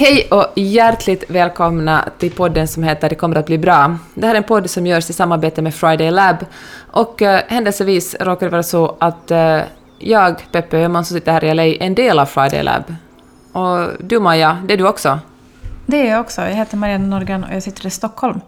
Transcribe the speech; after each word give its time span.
Hej 0.00 0.28
och 0.30 0.46
hjärtligt 0.54 1.24
välkomna 1.28 2.08
till 2.18 2.32
podden 2.32 2.68
som 2.68 2.82
heter 2.82 3.08
Det 3.08 3.14
kommer 3.14 3.36
att 3.36 3.46
bli 3.46 3.58
bra. 3.58 3.96
Det 4.14 4.26
här 4.26 4.34
är 4.34 4.38
en 4.38 4.44
podd 4.44 4.70
som 4.70 4.86
görs 4.86 5.10
i 5.10 5.12
samarbete 5.12 5.62
med 5.62 5.74
Friday 5.74 6.10
Lab 6.10 6.36
och 6.90 7.22
uh, 7.22 7.28
händelsevis 7.28 8.16
råkar 8.20 8.46
det 8.46 8.50
vara 8.50 8.62
så 8.62 8.96
att 9.00 9.30
uh, 9.30 9.60
jag, 9.98 10.42
Peppe 10.52 10.78
Öhman 10.78 11.04
som 11.04 11.16
sitter 11.16 11.32
här 11.32 11.44
i 11.44 11.54
LA, 11.54 11.64
är 11.64 11.82
en 11.82 11.94
del 11.94 12.18
av 12.18 12.26
Friday 12.26 12.62
Lab. 12.62 12.94
Och 13.52 13.88
du 14.00 14.20
Maja, 14.20 14.58
det 14.64 14.74
är 14.74 14.78
du 14.78 14.88
också? 14.88 15.18
Det 15.86 16.06
är 16.06 16.10
jag 16.10 16.20
också. 16.20 16.40
Jag 16.40 16.54
heter 16.54 16.76
Marianne 16.76 17.06
Norgren 17.06 17.44
och 17.44 17.54
jag 17.54 17.62
sitter 17.62 17.86
i 17.86 17.90
Stockholm. 17.90 18.40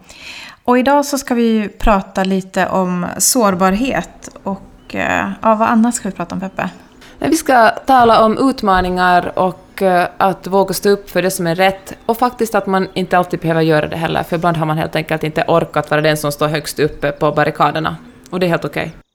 Och 0.65 0.79
idag 0.79 1.07
så 1.07 1.19
ska 1.19 1.35
vi 1.35 1.69
prata 1.69 2.25
lite 2.25 2.67
om 2.67 3.07
sårbarhet 3.19 4.31
och 4.43 4.95
uh, 4.95 5.31
ja, 5.43 5.55
vad 5.55 5.69
annat 5.69 5.95
ska 5.95 6.09
vi 6.09 6.15
prata 6.15 6.35
om 6.35 6.41
Peppe? 6.41 6.71
Vi 7.19 7.37
ska 7.37 7.69
tala 7.69 8.25
om 8.25 8.51
utmaningar 8.51 9.39
och 9.39 9.70
eh, 9.83 10.09
att 10.17 10.47
våga 10.47 10.75
stå 10.75 10.91
upp 10.91 11.11
för 11.11 11.23
det 11.23 11.31
som 11.31 11.47
är 11.47 11.55
rätt 11.55 11.93
och 12.07 12.19
faktiskt 12.19 12.55
att 12.55 12.67
man 12.67 12.89
inte 12.95 13.19
alltid 13.19 13.41
behöver 13.41 13.61
göra 13.61 13.87
det 13.87 13.97
heller, 13.97 14.23
för 14.23 14.37
ibland 14.37 14.57
har 14.57 14.67
man 14.67 14.79
helt 14.79 14.97
enkelt 14.97 15.25
inte 15.25 15.45
orkat 15.49 15.91
vara 15.91 16.01
den 16.01 16.17
som 16.17 16.33
står 16.33 16.49
högst 16.49 16.79
uppe 16.79 17.13
på 17.13 17.33
barrikaderna. 17.33 17.97
Och 18.31 18.41
det 18.41 18.47
är 18.47 18.51
helt 18.51 18.65
okej. 18.65 18.83
Okay. 18.83 19.11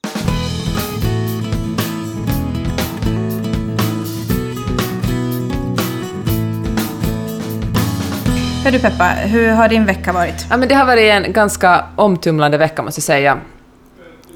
du 8.75 8.79
Peppa, 8.79 9.05
hur 9.05 9.49
har 9.49 9.69
din 9.69 9.85
vecka 9.85 10.13
varit? 10.13 10.45
Ja, 10.49 10.57
men 10.57 10.69
det 10.69 10.75
har 10.75 10.85
varit 10.85 11.11
en 11.11 11.33
ganska 11.33 11.85
omtumlande 11.95 12.57
vecka 12.57 12.81
måste 12.81 12.99
jag 12.99 13.03
säga. 13.03 13.39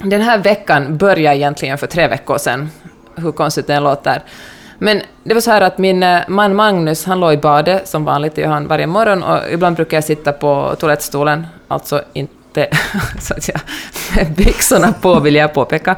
Den 0.03 0.22
här 0.22 0.38
veckan 0.38 0.98
började 0.98 1.38
egentligen 1.38 1.77
för 1.77 1.88
tre 1.88 2.08
veckor 2.08 2.38
sedan 2.38 2.70
hur 3.16 3.31
konstigt 3.31 3.67
det 3.67 3.80
låter. 3.80 4.23
Men 4.79 5.01
det 5.23 5.33
var 5.33 5.41
så 5.41 5.51
här 5.51 5.61
att 5.61 5.77
min 5.77 6.03
eh, 6.03 6.19
man 6.27 6.55
Magnus, 6.55 7.05
han 7.05 7.19
låg 7.19 7.33
i 7.33 7.38
badet, 7.38 7.88
som 7.88 8.05
vanligt 8.05 8.35
det 8.35 8.41
gör 8.41 8.49
han 8.49 8.67
varje 8.67 8.88
morgon, 8.88 9.23
och 9.23 9.52
ibland 9.52 9.75
brukar 9.75 9.97
jag 9.97 10.03
sitta 10.03 10.31
på 10.31 10.75
toalettstolen, 10.79 11.47
alltså 11.67 12.02
inte 12.13 12.67
så 13.19 13.33
att 13.33 13.47
jag 13.47 13.61
med 14.16 14.31
byxorna 14.36 14.94
på 14.94 15.19
vill 15.19 15.36
jag 15.36 15.53
påpeka, 15.53 15.95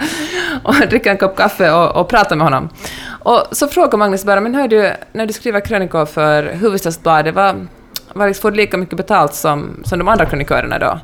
och 0.64 0.76
dricka 0.90 1.12
en 1.12 1.18
kopp 1.18 1.36
kaffe 1.36 1.72
och, 1.72 1.96
och 1.96 2.10
prata 2.10 2.36
med 2.36 2.46
honom. 2.46 2.70
Och 3.24 3.48
så 3.52 3.68
frågar 3.68 3.98
Magnus 3.98 4.26
bara, 4.26 4.42
men 4.42 4.56
hör 4.56 4.68
du, 4.68 4.94
när 5.12 5.26
du 5.26 5.34
skriver 5.34 5.60
krönikor 5.60 6.06
för 6.06 6.44
Hufvudstadsbladet, 6.44 7.36
vad, 7.36 7.68
vad 8.14 8.28
liksom, 8.28 8.42
får 8.42 8.52
du 8.52 8.58
lika 8.58 8.78
mycket 8.78 8.98
betalt 8.98 9.34
som, 9.34 9.84
som 9.86 10.00
de 10.00 10.08
andra 10.08 10.26
krönikörerna 10.26 10.80
då? 10.80 11.00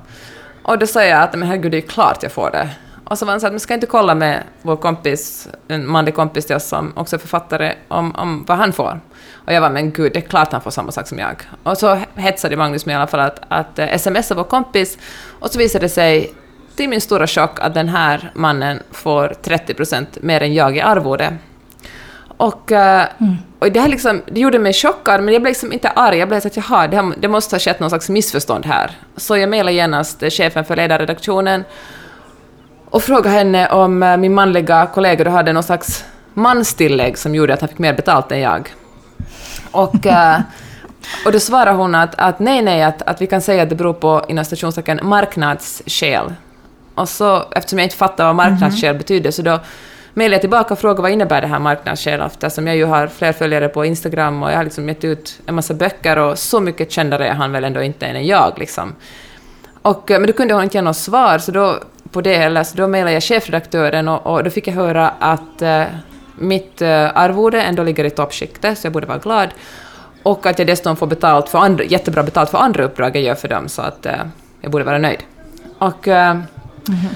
Och 0.64 0.80
då 0.80 0.88
sa 0.88 1.03
jag 1.03 1.22
att 1.22 1.36
men 1.36 1.47
herregud, 1.47 1.72
det 1.72 1.78
är 1.78 1.81
klart 1.81 2.23
jag 2.23 2.31
får 2.31 2.52
det. 2.52 2.69
Och 3.09 3.17
så 3.17 3.25
var 3.25 3.33
han 3.33 3.41
så 3.41 3.47
att, 3.47 3.53
men 3.53 3.59
ska 3.59 3.73
inte 3.73 3.88
kolla 3.88 4.16
med 4.16 4.44
vår 4.61 4.75
kompis, 4.75 5.47
en 5.67 5.88
manlig 5.88 6.16
kompis 6.16 6.45
till 6.45 6.55
oss 6.55 6.67
som 6.67 6.94
också 6.95 7.16
är 7.16 7.19
författare, 7.19 7.73
om, 7.88 8.16
om 8.16 8.45
vad 8.47 8.58
han 8.58 8.73
får? 8.73 9.00
Och 9.33 9.53
jag 9.53 9.61
var 9.61 9.69
men 9.69 9.91
gud, 9.91 10.13
det 10.13 10.19
är 10.19 10.22
klart 10.22 10.52
han 10.52 10.61
får 10.61 10.72
samma 10.72 10.91
sak 10.91 11.08
som 11.08 11.19
jag. 11.19 11.35
Och 11.63 11.78
så 11.78 12.00
hetsade 12.16 12.55
Magnus 12.55 12.85
mig 12.85 12.94
i 12.94 12.95
alla 12.95 13.08
fall 13.08 13.19
att, 13.19 13.39
att 13.47 13.80
eh, 13.80 13.97
smsa 13.97 14.35
vår 14.35 14.44
kompis, 14.44 14.97
och 15.39 15.50
så 15.50 15.59
visade 15.59 15.85
det 15.85 15.89
sig 15.89 16.33
till 16.75 16.89
min 16.89 17.02
stora 17.02 17.28
chock 17.28 17.59
att 17.59 17.73
den 17.73 17.89
här 17.89 18.31
mannen 18.35 18.80
får 18.91 19.35
30 19.41 19.73
procent 19.73 20.17
mer 20.22 20.41
än 20.41 20.53
jag 20.53 20.78
i 20.78 20.81
arvode. 20.81 21.38
Och, 22.38 22.72
eh, 22.72 23.08
mm. 23.17 23.35
och 23.59 23.72
det, 23.72 23.80
här 23.80 23.88
liksom, 23.88 24.22
det 24.25 24.39
gjorde 24.39 24.59
mig 24.59 24.73
chockad, 24.73 25.23
men 25.23 25.33
jag 25.33 25.41
blev 25.41 25.52
liksom 25.52 25.73
inte 25.73 25.89
arg. 25.89 26.17
Jag 26.17 26.28
blev 26.28 26.39
så 26.39 26.47
att 26.47 26.58
jaha, 26.58 26.88
det, 26.88 27.13
det 27.17 27.28
måste 27.28 27.55
ha 27.55 27.59
skett 27.59 27.80
någon 27.80 27.89
slags 27.89 28.09
missförstånd 28.09 28.66
här. 28.66 28.91
Så 29.16 29.38
jag 29.38 29.50
mejlade 29.50 29.75
genast 29.75 30.23
chefen 30.31 30.66
för 30.66 30.75
ledarredaktionen 30.75 31.63
och 32.98 33.03
frågade 33.03 33.30
henne 33.30 33.70
om 33.70 34.03
eh, 34.03 34.17
min 34.17 34.34
manliga 34.34 34.86
kollega 34.94 35.30
hade 35.30 35.53
någon 35.53 35.64
slags 35.64 36.06
manstillägg 36.34 37.17
som 37.17 37.36
gjorde 37.36 37.53
att 37.53 37.62
han 37.62 37.70
fick 37.70 37.78
mer 37.78 37.94
betalt 37.94 38.31
än 38.31 38.40
jag. 38.40 38.73
Och, 39.72 40.06
eh, 40.06 40.40
och 41.25 41.31
då 41.31 41.40
svarade 41.40 41.78
hon 41.78 41.95
att, 41.95 42.16
att 42.16 42.40
nej, 42.40 42.62
nej, 42.62 42.84
att, 42.84 43.02
att 43.02 43.22
vi 43.22 43.28
kan 43.28 43.42
säga 43.42 43.64
att 43.64 43.70
det 43.70 43.75
beror 43.75 43.94
på 43.94 44.25
inom 44.28 44.45
stationstecken 44.45 45.00
marknadsskäl. 45.03 46.34
Och 46.95 47.09
så, 47.09 47.44
eftersom 47.52 47.80
jag 47.80 47.86
inte 47.86 47.95
fattar 47.95 48.25
vad 48.25 48.36
marknadsskäl 48.36 48.90
mm 48.90 48.96
-hmm. 48.96 48.97
betyder, 48.97 49.31
så 49.31 49.41
då 49.41 49.59
mejlade 50.14 50.35
jag 50.35 50.41
tillbaka 50.41 50.74
och 50.74 50.79
frågade 50.79 51.02
vad 51.02 51.12
innebär 51.12 51.41
det 51.41 51.47
här 51.47 51.59
marknadsskäl, 51.59 52.22
eftersom 52.22 52.68
jag 52.68 52.75
ju 52.75 52.85
har 52.85 53.08
fler 53.08 53.34
följare 53.34 53.69
på 53.69 53.85
Instagram 53.85 54.44
och 54.44 54.52
jag 54.52 54.58
har 54.58 54.64
liksom 54.64 54.90
gett 54.90 55.03
ut 55.03 55.40
en 55.46 55.56
massa 55.56 55.74
böcker 55.74 56.18
och 56.18 56.38
så 56.40 56.59
mycket 56.59 56.91
kändare 56.91 57.28
är 57.28 57.34
han 57.34 57.52
väl 57.52 57.64
ändå 57.64 57.81
inte 57.81 58.06
än 58.06 58.25
jag. 58.25 58.53
Liksom. 58.58 58.96
Och, 59.81 60.12
eh, 60.12 60.19
men 60.19 60.28
då 60.28 60.34
kunde 60.34 60.53
hon 60.53 60.64
inte 60.64 60.78
ge 60.78 60.81
något 60.81 60.97
svar, 60.97 61.38
så 61.38 61.52
då 61.52 61.79
på 62.12 62.22
det 62.22 62.38
heller, 62.38 62.63
så 62.63 62.78
då 62.78 62.88
mejlade 62.88 63.13
jag 63.13 63.23
chefredaktören 63.23 64.07
och, 64.07 64.28
och, 64.28 64.44
då 64.44 64.50
fick 64.50 64.68
jag 64.68 64.73
höra 64.73 65.09
att 65.19 65.62
uh, 65.62 65.84
mitt 66.35 66.81
uh, 66.81 66.88
arvode 67.18 67.62
ändå 67.62 67.84
ligger 67.84 68.03
i 68.03 68.09
toppskiktet, 68.09 68.78
så 68.78 68.85
jag 68.85 68.94
borde 68.94 69.07
vara 69.07 69.18
glad. 69.18 69.50
Och 70.23 70.46
att 70.46 70.59
jag 70.59 70.67
dessutom 70.67 70.96
får 70.96 71.07
betalt 71.07 71.50
för 71.50 71.59
andra, 71.59 71.84
jättebra 71.84 72.23
betalt 72.23 72.50
för 72.50 72.57
andra 72.57 72.84
uppdrag 72.84 73.16
jag 73.16 73.23
gör 73.23 73.35
för 73.35 73.47
dem, 73.47 73.67
så 73.67 73.81
att 73.81 74.06
uh, 74.06 74.12
jag 74.62 74.72
borde 74.72 74.84
vara 74.84 74.97
nöjd. 74.97 75.23
Och, 75.78 76.07
mm 76.07 76.44
-hmm. 76.85 77.16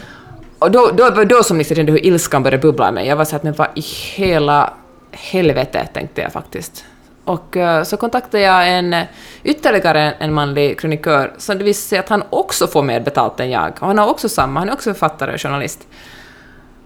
och 0.59 0.71
då, 0.71 0.91
då, 0.93 1.09
då, 1.09 1.23
då 1.23 1.43
som 1.43 1.57
liksom 1.57 1.75
kände 1.75 1.91
hur 1.91 2.05
ilskan 2.05 2.43
började 2.43 2.61
bubbla 2.61 2.89
i 2.89 2.91
mig. 2.91 3.07
Jag 3.07 3.15
var 3.15 3.25
så 3.25 3.35
att 3.35 3.43
men 3.43 3.53
vad 3.53 3.67
i 3.75 3.81
hela 4.15 4.73
helvete, 5.11 5.87
tänkte 5.93 6.21
jag 6.21 6.33
faktiskt. 6.33 6.85
Och 7.25 7.55
uh, 7.55 7.83
så 7.83 7.97
kontaktade 7.97 8.43
jag 8.43 8.69
en, 8.69 8.95
ytterligare 9.43 10.11
en 10.11 10.33
manlig 10.33 10.79
krönikör 10.79 11.33
som 11.37 11.57
det 11.57 11.63
visade 11.63 11.89
sig 11.89 11.99
att 11.99 12.09
han 12.09 12.23
också 12.29 12.67
får 12.67 12.83
mer 12.83 12.99
betalt 12.99 13.39
än 13.39 13.49
jag. 13.49 13.73
Och 13.79 13.87
han 13.87 13.97
har 13.97 14.07
också 14.09 14.29
samma, 14.29 14.59
han 14.59 14.69
är 14.69 14.73
också 14.73 14.93
författare 14.93 15.33
och 15.33 15.41
journalist. 15.41 15.87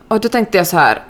Och 0.07 0.19
då 0.19 0.29
tänkte 0.29 0.57
jag 0.57 0.68
så 0.68 0.78
här, 0.78 1.03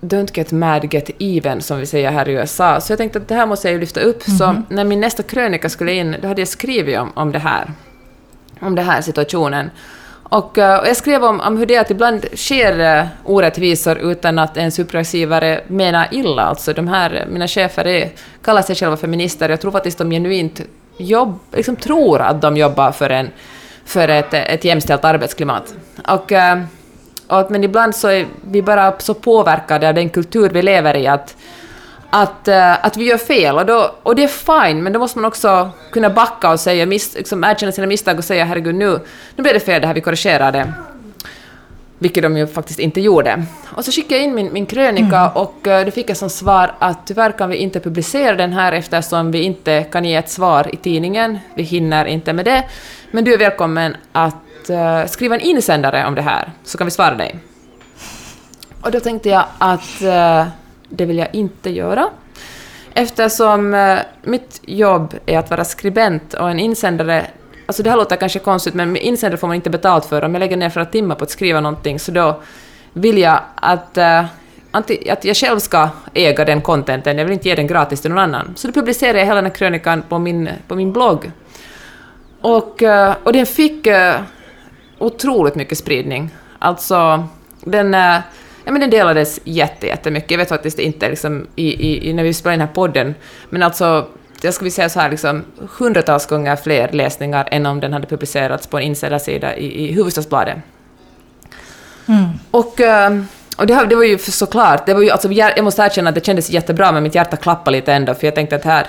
don't 0.00 0.30
get 0.34 0.52
mad, 0.52 0.94
get 0.94 1.10
even, 1.18 1.62
som 1.62 1.78
vi 1.78 1.86
säger 1.86 2.10
här 2.10 2.28
i 2.28 2.32
USA. 2.32 2.80
Så 2.80 2.92
jag 2.92 2.98
tänkte 2.98 3.18
att 3.18 3.28
det 3.28 3.34
här 3.34 3.46
måste 3.46 3.68
jag 3.68 3.72
ju 3.72 3.80
lyfta 3.80 4.00
upp. 4.00 4.28
Mm 4.28 4.36
-hmm. 4.36 4.38
Så 4.38 4.52
mhm. 4.52 4.66
när 4.68 4.84
min 4.84 5.00
nästa 5.00 5.22
krönika 5.22 5.68
skulle 5.68 5.92
in, 5.92 6.16
då 6.22 6.28
hade 6.28 6.40
jag 6.40 6.48
skrivit 6.48 6.98
om, 6.98 7.12
om 7.14 7.32
det 7.32 7.38
här. 7.38 7.72
Om 8.60 8.74
den 8.74 8.84
här 8.84 9.00
situationen. 9.00 9.70
Och, 10.28 10.58
eh, 10.58 10.78
och 10.78 10.86
jag 10.86 10.96
skrev 10.96 11.24
om, 11.24 11.40
om 11.40 11.56
hur 11.56 11.66
det 11.66 11.74
är 11.74 11.80
att 11.80 11.90
ibland 11.90 12.24
sker 12.34 12.80
eh, 12.80 13.06
orättvisor 13.24 13.98
utan 13.98 14.38
att 14.38 14.56
ens 14.56 14.78
uppdragsgivare 14.78 15.60
menar 15.66 16.08
illa. 16.10 16.42
Alltså 16.42 16.72
de 16.72 16.88
här, 16.88 17.14
eh, 17.14 17.26
mina 17.32 17.48
chefer 17.48 17.86
är, 17.86 18.10
kallar 18.42 18.62
sig 18.62 18.76
själva 18.76 18.96
för. 18.96 19.48
Jag 19.48 19.60
tror 19.60 19.72
faktiskt 19.72 19.98
de 19.98 20.10
genuint 20.10 20.60
jobb, 20.96 21.38
liksom 21.52 21.76
tror 21.76 22.20
att 22.20 22.42
de 22.42 22.56
jobbar 22.56 22.92
för, 22.92 23.10
en, 23.10 23.30
för 23.84 24.08
ett, 24.08 24.34
ett 24.34 24.64
jämställt 24.64 25.04
arbetsklimat. 25.04 25.74
Och, 26.08 26.32
och, 27.26 27.50
men 27.50 27.64
ibland 27.64 27.96
så 27.96 28.08
är 28.08 28.26
vi 28.50 28.62
bara 28.62 28.98
så 28.98 29.14
påverkade 29.14 29.88
av 29.88 29.94
den 29.94 30.08
kultur 30.08 30.50
vi 30.50 30.62
lever 30.62 30.96
i 30.96 31.06
att 31.06 31.36
att, 32.22 32.48
uh, 32.48 32.86
att 32.86 32.96
vi 32.96 33.04
gör 33.04 33.18
fel. 33.18 33.58
Och, 33.58 33.66
då, 33.66 33.94
och 34.02 34.16
det 34.16 34.24
är 34.24 34.28
fine, 34.28 34.82
men 34.82 34.92
då 34.92 34.98
måste 34.98 35.18
man 35.18 35.24
också 35.24 35.70
kunna 35.92 36.10
backa 36.10 36.50
och 36.50 36.60
säga, 36.60 36.86
miss, 36.86 37.14
liksom, 37.14 37.44
erkänna 37.44 37.72
sina 37.72 37.86
misstag 37.86 38.18
och 38.18 38.24
säga 38.24 38.44
herregud 38.44 38.74
nu, 38.74 39.00
nu 39.36 39.42
blev 39.42 39.54
det 39.54 39.60
fel 39.60 39.80
det 39.80 39.86
här, 39.86 39.94
vi 39.94 40.00
korrigerar 40.00 40.52
det. 40.52 40.72
Vilket 41.98 42.22
de 42.22 42.36
ju 42.36 42.46
faktiskt 42.46 42.78
inte 42.78 43.00
gjorde. 43.00 43.44
Och 43.76 43.84
så 43.84 43.92
skickade 43.92 44.14
jag 44.14 44.24
in 44.24 44.34
min, 44.34 44.52
min 44.52 44.66
krönika 44.66 45.18
mm. 45.18 45.30
och 45.34 45.66
uh, 45.66 45.84
då 45.84 45.90
fick 45.90 46.10
jag 46.10 46.16
som 46.16 46.30
svar 46.30 46.74
att 46.78 47.06
tyvärr 47.06 47.32
kan 47.32 47.50
vi 47.50 47.56
inte 47.56 47.80
publicera 47.80 48.34
den 48.34 48.52
här 48.52 48.72
eftersom 48.72 49.30
vi 49.30 49.42
inte 49.42 49.82
kan 49.82 50.04
ge 50.04 50.14
ett 50.14 50.30
svar 50.30 50.74
i 50.74 50.76
tidningen. 50.76 51.38
Vi 51.54 51.62
hinner 51.62 52.04
inte 52.04 52.32
med 52.32 52.44
det. 52.44 52.64
Men 53.10 53.24
du 53.24 53.34
är 53.34 53.38
välkommen 53.38 53.96
att 54.12 54.70
uh, 54.70 55.06
skriva 55.06 55.34
en 55.34 55.40
insändare 55.40 56.06
om 56.06 56.14
det 56.14 56.22
här, 56.22 56.50
så 56.64 56.78
kan 56.78 56.86
vi 56.86 56.90
svara 56.90 57.14
dig. 57.14 57.36
Och 58.80 58.90
då 58.90 59.00
tänkte 59.00 59.28
jag 59.28 59.44
att 59.58 60.02
det 60.88 61.04
vill 61.04 61.18
jag 61.18 61.28
inte 61.32 61.70
göra. 61.70 62.08
Eftersom 62.94 63.74
eh, 63.74 63.98
mitt 64.22 64.60
jobb 64.66 65.14
är 65.26 65.38
att 65.38 65.50
vara 65.50 65.64
skribent 65.64 66.34
och 66.34 66.50
en 66.50 66.58
insändare 66.58 67.26
Alltså 67.66 67.82
det 67.82 67.90
här 67.90 67.96
låter 67.96 68.16
kanske 68.16 68.38
konstigt, 68.38 68.74
men 68.74 68.96
insändare 68.96 69.38
får 69.38 69.46
man 69.46 69.56
inte 69.56 69.70
betalt 69.70 70.04
för. 70.04 70.24
Om 70.24 70.34
jag 70.34 70.40
lägger 70.40 70.56
ner 70.56 70.70
flera 70.70 70.86
timmar 70.86 71.14
på 71.14 71.24
att 71.24 71.30
skriva 71.30 71.60
någonting, 71.60 71.98
så 71.98 72.12
då 72.12 72.40
vill 72.92 73.18
jag 73.18 73.40
att, 73.54 73.98
uh, 73.98 74.24
att 75.10 75.24
jag 75.24 75.36
själv 75.36 75.58
ska 75.58 75.88
äga 76.14 76.44
den 76.44 76.60
contenten. 76.60 77.18
Jag 77.18 77.24
vill 77.24 77.32
inte 77.32 77.48
ge 77.48 77.54
den 77.54 77.66
gratis 77.66 78.00
till 78.00 78.10
någon 78.10 78.18
annan. 78.18 78.52
Så 78.56 78.66
då 78.66 78.72
publicerar 78.72 79.18
jag 79.18 79.24
hela 79.24 79.34
den 79.34 79.44
här 79.44 79.54
krönikan 79.54 80.02
på 80.02 80.18
min, 80.18 80.48
på 80.68 80.74
min 80.74 80.92
blogg. 80.92 81.30
Och, 82.40 82.82
uh, 82.82 83.14
och 83.22 83.32
den 83.32 83.46
fick 83.46 83.86
uh, 83.86 84.14
otroligt 84.98 85.54
mycket 85.54 85.78
spridning. 85.78 86.30
Alltså, 86.58 87.28
den... 87.60 87.94
Uh, 87.94 88.18
ja, 88.66 88.72
men 88.72 88.80
den 88.80 88.90
delades 88.90 89.40
jättemycket. 89.44 90.30
Jag 90.30 90.38
vet 90.38 90.48
faktiskt 90.48 90.78
inte 90.78 91.08
liksom, 91.08 91.46
i, 91.56 92.08
i, 92.08 92.12
när 92.12 92.22
vi 92.22 92.34
spelade 92.34 92.54
in 92.54 92.58
den 92.58 92.68
här 92.68 92.74
podden, 92.74 93.14
men 93.50 93.62
alltså 93.62 94.08
jag 94.42 94.54
skulle 94.54 94.70
säga 94.70 94.88
så 94.88 95.00
här, 95.00 95.10
liksom, 95.10 95.44
hundratals 95.78 96.26
gånger 96.26 96.56
fler 96.56 96.92
läsningar 96.92 97.48
än 97.50 97.66
om 97.66 97.80
den 97.80 97.92
hade 97.92 98.06
publicerats 98.06 98.66
på 98.66 98.78
en 98.78 98.82
insändarsida 98.82 99.56
i, 99.56 99.88
i 99.88 99.92
Hufvudstadsbladet. 99.92 100.56
Mm. 102.08 102.24
Och, 102.50 102.80
eh, 102.80 103.20
och 103.56 103.66
det, 103.66 103.86
det 103.88 103.96
var 103.96 104.04
ju 104.04 104.18
såklart, 104.18 104.86
det 104.86 104.94
var 104.94 105.02
ju, 105.02 105.10
alltså, 105.10 105.32
jag 105.32 105.64
måste 105.64 105.82
erkänna 105.82 106.08
att 106.08 106.14
det 106.14 106.26
kändes 106.26 106.50
jättebra, 106.50 106.92
men 106.92 107.02
mitt 107.02 107.14
hjärta 107.14 107.36
klappade 107.36 107.76
lite 107.76 107.92
ändå, 107.92 108.14
för 108.14 108.26
jag 108.26 108.34
tänkte 108.34 108.56
att 108.56 108.64
här, 108.64 108.86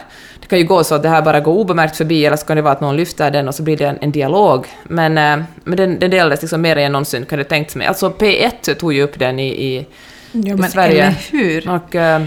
det 0.48 0.50
kan 0.50 0.60
ju 0.60 0.66
gå 0.66 0.84
så 0.84 0.96
att 0.96 1.04
det 1.04 1.10
här 1.10 1.22
bara 1.22 1.40
går 1.40 1.54
obemärkt 1.54 1.96
förbi, 1.96 2.26
eller 2.26 2.38
så 2.38 2.46
kan 2.46 2.56
det 2.56 2.62
vara 2.62 2.74
att 2.74 2.82
någon 2.82 2.96
lyfter 2.96 3.32
den 3.32 3.48
och 3.48 3.56
så 3.56 3.64
blir 3.64 3.78
det 3.78 3.86
en, 3.86 3.98
en 4.02 4.12
dialog. 4.12 4.68
Men, 4.84 5.18
äh, 5.18 5.46
men 5.64 5.78
den, 5.78 6.00
den 6.00 6.12
delades 6.12 6.42
liksom 6.42 6.62
mer 6.62 6.76
än 6.76 6.92
någonsin, 6.92 7.26
kan 7.26 7.38
det 7.38 7.44
tänkt 7.44 7.76
mig. 7.76 7.88
Alltså 7.88 8.10
P1 8.10 8.74
tog 8.74 8.94
ju 8.94 9.04
upp 9.04 9.20
den 9.20 9.40
i, 9.40 9.48
i, 9.48 9.86
ja, 10.32 10.66
i 10.66 10.70
Sverige. 10.70 11.04
Eller 11.04 11.32
hur? 11.32 11.70
Och, 11.70 11.96
äh, 11.96 12.22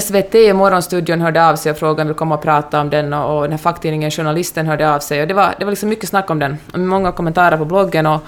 SVT 0.00 0.34
i 0.34 0.52
Morgonstudion 0.52 1.20
hörde 1.20 1.48
av 1.48 1.56
sig 1.56 1.72
och 1.72 1.78
frågade 1.78 2.02
om 2.02 2.08
vi 2.08 2.14
komma 2.14 2.34
och 2.34 2.42
prata 2.42 2.80
om 2.80 2.90
den 2.90 3.12
och, 3.12 3.36
och 3.36 3.42
den 3.42 3.50
här 3.50 3.58
facktidningen 3.58 4.10
Journalisten 4.10 4.66
hörde 4.66 4.94
av 4.94 4.98
sig 4.98 5.22
och 5.22 5.28
det 5.28 5.34
var, 5.34 5.54
det 5.58 5.64
var 5.64 5.72
liksom 5.72 5.88
mycket 5.88 6.08
snack 6.08 6.30
om 6.30 6.38
den 6.38 6.58
och 6.72 6.78
många 6.78 7.12
kommentarer 7.12 7.56
på 7.56 7.64
bloggen 7.64 8.06
och 8.06 8.20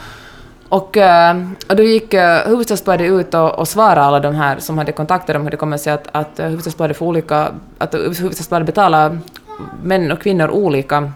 och, 0.69 0.97
eh, 0.97 1.37
och 1.69 1.77
då 1.77 1.83
gick 1.83 2.15
eh, 2.15 2.47
Hufvudstadsbladet 2.47 3.11
ut 3.11 3.35
och, 3.35 3.59
och 3.59 3.69
svarade 3.69 4.03
alla 4.03 4.21
de 4.21 4.35
här 4.35 4.59
som 4.59 4.79
hade 4.79 4.93
kontaktat 4.93 5.35
dem 5.35 5.43
hur 5.43 5.51
det 5.51 5.57
kommer 5.57 5.77
sig 5.77 5.93
att, 5.93 6.09
att 6.13 6.39
eh, 6.39 6.47
Hufvudstadsbladet 6.47 6.97
får 6.97 7.07
olika, 7.07 7.49
att 7.79 7.95
Hufvudstadsbladet 7.95 8.67
betalar 8.67 9.19
män 9.83 10.13
och 10.13 10.21
kvinnor 10.21 10.51
olika. 10.51 11.13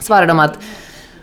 Svarade 0.00 0.26
de 0.26 0.40
att 0.40 0.58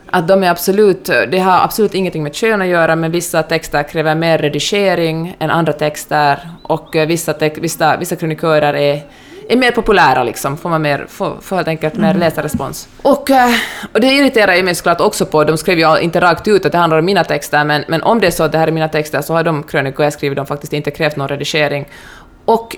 att 0.09 0.27
de 0.27 0.43
är 0.43 0.49
absolut, 0.49 1.05
det 1.05 1.39
har 1.39 1.63
absolut 1.63 1.95
ingenting 1.95 2.23
med 2.23 2.35
kön 2.35 2.61
att 2.61 2.67
göra, 2.67 2.95
men 2.95 3.11
vissa 3.11 3.43
texter 3.43 3.83
kräver 3.83 4.15
mer 4.15 4.37
redigering 4.37 5.35
än 5.39 5.49
andra 5.49 5.73
texter 5.73 6.49
och 6.63 6.95
vissa, 7.07 7.33
vissa, 7.55 7.97
vissa 7.97 8.15
kronikörer 8.15 8.73
är 8.73 9.01
är 9.49 9.57
mer 9.57 9.71
populära 9.71 10.23
liksom, 10.23 10.57
får 10.57 10.69
man 10.69 10.81
mer, 10.81 11.05
får, 11.09 11.37
får 11.41 11.55
helt 11.55 11.67
enkelt 11.67 11.95
mer 11.95 12.09
mm. 12.09 12.19
läsarrespons. 12.19 12.87
Och, 13.01 13.31
eh, 13.31 13.49
och 13.93 14.01
det 14.01 14.07
irriterar 14.07 14.55
ju 14.55 14.63
mig 14.63 14.75
såklart 14.75 15.01
också 15.01 15.25
på, 15.25 15.43
de 15.43 15.57
skrev 15.57 15.79
ju 15.79 15.99
inte 15.99 16.21
rakt 16.21 16.47
ut 16.47 16.65
att 16.65 16.71
det 16.71 16.77
handlar 16.77 16.99
om 16.99 17.05
mina 17.05 17.23
texter, 17.23 17.63
men, 17.63 17.83
men 17.87 18.03
om 18.03 18.19
det 18.19 18.27
är 18.27 18.31
så 18.31 18.43
att 18.43 18.51
det 18.51 18.57
här 18.57 18.67
är 18.67 18.71
mina 18.71 18.89
texter 18.89 19.21
så 19.21 19.33
har 19.33 19.43
de 19.43 19.63
krönikor 19.63 20.03
jag 20.03 20.13
skrivit 20.13 20.35
de 20.35 20.45
faktiskt 20.45 20.73
inte 20.73 20.91
krävt 20.91 21.15
någon 21.15 21.27
redigering. 21.27 21.85
Och 22.45 22.77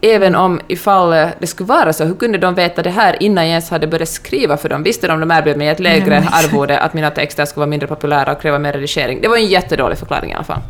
även 0.00 0.34
om 0.34 0.60
ifall 0.68 1.10
det 1.10 1.46
skulle 1.46 1.66
vara 1.66 1.92
så, 1.92 2.04
hur 2.04 2.14
kunde 2.14 2.38
de 2.38 2.54
veta 2.54 2.82
det 2.82 2.90
här 2.90 3.16
innan 3.22 3.44
jag 3.44 3.50
ens 3.50 3.70
hade 3.70 3.86
börjat 3.86 4.08
skriva 4.08 4.56
för 4.56 4.68
dem? 4.68 4.82
Visste 4.82 5.06
de 5.06 5.12
om 5.12 5.20
de 5.20 5.30
erbjöd 5.30 5.56
mig 5.56 5.68
ett 5.68 5.80
lägre 5.80 6.24
arvode 6.32 6.78
att 6.78 6.94
mina 6.94 7.10
texter 7.10 7.44
skulle 7.44 7.60
vara 7.60 7.70
mindre 7.70 7.86
populära 7.86 8.32
och 8.32 8.40
kräva 8.40 8.58
mer 8.58 8.72
redigering? 8.72 9.20
Det 9.20 9.28
var 9.28 9.36
en 9.36 9.46
jättedålig 9.46 9.98
förklaring 9.98 10.30
i 10.30 10.34
alla 10.34 10.44
fall. 10.44 10.60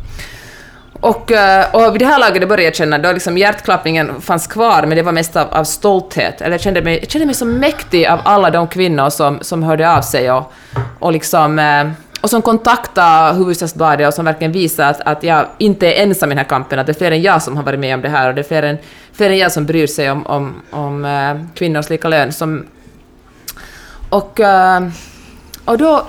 Och, 1.01 1.31
eh, 1.31 1.75
och 1.75 1.95
vid 1.95 2.01
det 2.01 2.05
här 2.05 2.19
laget 2.19 2.49
började 2.49 2.63
jag 2.63 2.75
känna, 2.75 2.97
då 2.97 3.11
liksom 3.11 3.37
hjärtklappningen 3.37 4.21
fanns 4.21 4.47
kvar, 4.47 4.81
men 4.81 4.97
det 4.97 5.01
var 5.01 5.11
mest 5.11 5.35
av, 5.35 5.47
av 5.51 5.63
stolthet. 5.63 6.41
Eller 6.41 6.51
jag 6.51 6.61
kände, 6.61 6.81
mig, 6.81 6.99
jag 6.99 7.09
kände 7.09 7.25
mig 7.25 7.35
så 7.35 7.45
mäktig 7.45 8.05
av 8.05 8.19
alla 8.23 8.49
de 8.49 8.67
kvinnor 8.67 9.09
som, 9.09 9.39
som 9.41 9.63
hörde 9.63 9.91
av 9.91 10.01
sig 10.01 10.31
och, 10.31 10.53
och 10.99 11.11
liksom 11.11 11.59
eh, 11.59 11.87
och 12.21 12.29
som 12.29 12.41
kontaktade 12.41 13.33
Hufvudstadsbladet 13.33 14.07
och 14.07 14.13
som 14.13 14.25
verkligen 14.25 14.51
visade 14.51 14.89
att, 14.89 15.01
att 15.01 15.23
jag 15.23 15.45
inte 15.57 15.93
är 15.93 16.03
ensam 16.03 16.29
i 16.29 16.35
den 16.35 16.37
här 16.37 16.49
kampen, 16.49 16.79
att 16.79 16.85
det 16.85 16.91
är 16.91 16.97
fler 16.97 17.11
än 17.11 17.21
jag 17.21 17.41
som 17.43 17.57
har 17.57 17.63
varit 17.63 17.79
med 17.79 17.95
om 17.95 18.01
det 18.01 18.09
här 18.09 18.29
och 18.29 18.35
det 18.35 18.41
är 18.41 18.43
fler 18.43 18.63
än, 18.63 18.77
fler 19.13 19.29
än 19.29 19.37
jag 19.37 19.51
som 19.51 19.65
bryr 19.65 19.87
sig 19.87 20.11
om, 20.11 20.25
om, 20.27 20.61
om 20.69 21.05
eh, 21.05 21.35
kvinnors 21.55 21.89
lika 21.89 22.07
lön. 22.07 22.31
Som, 22.31 22.65
och, 24.09 24.39
och 25.65 25.77
då, 25.77 26.05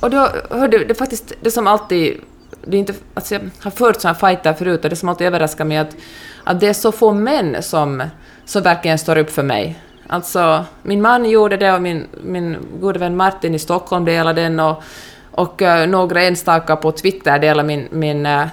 och 0.00 0.10
då 0.10 0.28
hörde 0.50 0.84
det 0.84 0.94
faktiskt, 0.94 1.32
det 1.40 1.50
som 1.50 1.66
alltid 1.66 2.20
det 2.64 2.76
är 2.76 2.78
inte, 2.78 2.94
alltså 3.14 3.34
jag 3.34 3.40
har 3.60 3.70
fört 3.70 4.00
sådana 4.00 4.18
fighter 4.18 4.52
förut 4.52 4.84
och 4.84 4.90
det 4.90 4.96
som 4.96 5.08
alltid 5.08 5.26
överraskar 5.26 5.64
mig 5.64 5.76
är 5.76 5.80
att, 5.80 5.96
att 6.44 6.60
det 6.60 6.68
är 6.68 6.72
så 6.72 6.92
få 6.92 7.12
män 7.12 7.62
som, 7.62 8.02
som 8.44 8.62
verkligen 8.62 8.98
står 8.98 9.18
upp 9.18 9.30
för 9.30 9.42
mig. 9.42 9.78
Alltså, 10.06 10.64
min 10.82 11.02
man 11.02 11.30
gjorde 11.30 11.56
det 11.56 11.72
och 11.72 11.82
min, 11.82 12.06
min 12.24 12.56
gode 12.80 12.98
vän 12.98 13.16
Martin 13.16 13.54
i 13.54 13.58
Stockholm 13.58 14.04
delade 14.04 14.42
den 14.42 14.60
och, 14.60 14.82
och 15.30 15.62
uh, 15.62 15.86
några 15.86 16.22
enstaka 16.22 16.76
på 16.76 16.92
Twitter 16.92 17.38
delade 17.38 17.66
min, 17.66 17.88
min, 17.90 18.26
uh, 18.26 18.46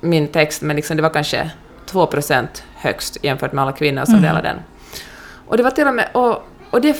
min 0.00 0.28
text, 0.28 0.62
men 0.62 0.76
liksom 0.76 0.96
det 0.96 1.02
var 1.02 1.10
kanske 1.10 1.50
2% 1.90 2.46
högst 2.74 3.24
jämfört 3.24 3.52
med 3.52 3.62
alla 3.62 3.72
kvinnor 3.72 4.04
som 4.04 4.14
mm. 4.14 4.22
delade 4.22 4.48
den. 4.48 4.58
Och 5.46 5.56
det 5.56 5.62
var 5.62 5.70
till 5.70 5.86
och 5.86 5.94
med... 5.94 6.08
Och, 6.12 6.42
och 6.74 6.80
det 6.80 6.88
är 6.88 6.92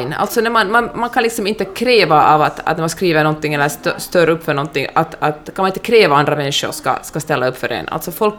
fine. 0.00 0.12
Alltså 0.12 0.40
när 0.40 0.50
man, 0.50 0.70
man, 0.70 0.90
man 0.94 1.10
kan 1.10 1.22
liksom 1.22 1.46
inte 1.46 1.64
kräva 1.64 2.34
av 2.34 2.42
att, 2.42 2.60
att 2.64 2.78
man 2.78 2.88
skriver 2.88 3.24
någonting 3.24 3.54
eller 3.54 3.68
stö, 3.68 4.00
stör 4.00 4.28
upp 4.28 4.44
för 4.44 4.54
någonting, 4.54 4.86
att, 4.94 5.14
att 5.18 5.50
kan 5.54 5.62
man 5.62 5.66
inte 5.66 5.78
kräva 5.78 6.16
andra 6.16 6.36
människor 6.36 6.72
ska, 6.72 6.98
ska 7.02 7.20
ställa 7.20 7.48
upp 7.48 7.58
för 7.58 7.68
en. 7.68 7.88
Alltså 7.88 8.10
folk, 8.10 8.34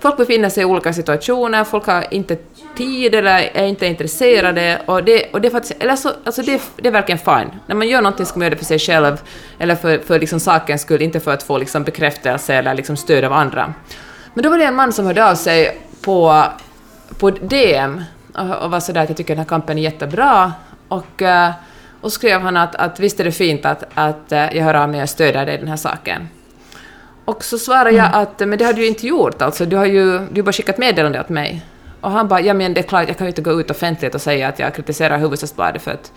folk 0.00 0.16
befinner 0.16 0.48
sig 0.48 0.62
i 0.62 0.64
olika 0.64 0.92
situationer, 0.92 1.64
folk 1.64 1.86
har 1.86 2.14
inte 2.14 2.36
tid 2.76 3.14
eller 3.14 3.50
är 3.54 3.66
inte 3.66 3.86
intresserade 3.86 4.82
och 4.86 5.04
det, 5.04 5.30
och 5.32 5.40
det 5.40 5.48
är 5.48 5.52
faktiskt, 5.52 5.82
eller 5.82 5.96
så, 5.96 6.10
alltså 6.24 6.42
det, 6.42 6.62
det 6.76 6.88
är 6.88 6.92
verkligen 6.92 7.18
fine. 7.18 7.50
När 7.66 7.74
man 7.74 7.88
gör 7.88 8.02
någonting 8.02 8.26
ska 8.26 8.38
man 8.38 8.44
göra 8.46 8.54
det 8.54 8.58
för 8.58 8.64
sig 8.64 8.78
själv 8.78 9.20
eller 9.58 9.74
för, 9.74 9.98
för 9.98 10.20
liksom 10.20 10.40
sakens 10.40 10.82
skull, 10.82 11.02
inte 11.02 11.20
för 11.20 11.32
att 11.32 11.42
få 11.42 11.58
liksom 11.58 11.84
bekräftelse 11.84 12.54
eller 12.54 12.74
liksom 12.74 12.96
stöd 12.96 13.24
av 13.24 13.32
andra. 13.32 13.74
Men 14.34 14.44
då 14.44 14.50
var 14.50 14.58
det 14.58 14.64
en 14.64 14.74
man 14.74 14.92
som 14.92 15.06
hörde 15.06 15.30
av 15.30 15.34
sig 15.34 15.78
på, 16.02 16.44
på 17.18 17.30
DM 17.30 18.00
och 18.34 18.70
var 18.70 18.80
sådär 18.80 19.02
att 19.02 19.08
jag 19.08 19.16
tycker 19.16 19.34
den 19.34 19.44
här 19.44 19.48
kampen 19.48 19.78
är 19.78 19.82
jättebra. 19.82 20.52
Och, 20.88 21.22
eh, 21.22 21.50
och 22.00 22.12
skrev 22.12 22.40
han 22.40 22.56
att, 22.56 22.74
att 22.74 23.00
visst 23.00 23.20
är 23.20 23.24
det 23.24 23.32
fint 23.32 23.66
att, 23.66 23.84
att 23.94 24.32
eh, 24.32 24.56
jag 24.56 24.64
hör 24.64 24.74
av 24.74 24.88
mig 24.88 25.02
och 25.02 25.08
stöder 25.08 25.46
dig 25.46 25.54
i 25.54 25.58
den 25.58 25.68
här 25.68 25.76
saken. 25.76 26.28
Och 27.24 27.44
så 27.44 27.58
svarade 27.58 27.90
jag 27.90 28.06
mm. 28.06 28.20
att 28.20 28.40
men 28.40 28.58
det 28.58 28.64
har 28.64 28.72
du 28.72 28.80
ju 28.80 28.88
inte 28.88 29.06
gjort, 29.06 29.42
alltså 29.42 29.66
du 29.66 29.76
har 29.76 29.86
ju 29.86 30.18
du 30.18 30.40
har 30.40 30.42
bara 30.42 30.52
skickat 30.52 30.78
meddelande 30.78 31.20
åt 31.20 31.28
mig. 31.28 31.62
Och 32.00 32.10
han 32.10 32.28
bara 32.28 32.40
ja 32.40 32.54
men 32.54 32.74
det 32.74 32.80
är 32.80 32.88
klart, 32.88 33.08
jag 33.08 33.18
kan 33.18 33.26
ju 33.26 33.28
inte 33.28 33.42
gå 33.42 33.60
ut 33.60 33.70
offentligt 33.70 34.14
och 34.14 34.20
säga 34.20 34.48
att 34.48 34.58
jag 34.58 34.74
kritiserar 34.74 35.18
Hufvudstadsbladet 35.18 35.82
för 35.82 35.90
att, 35.90 36.12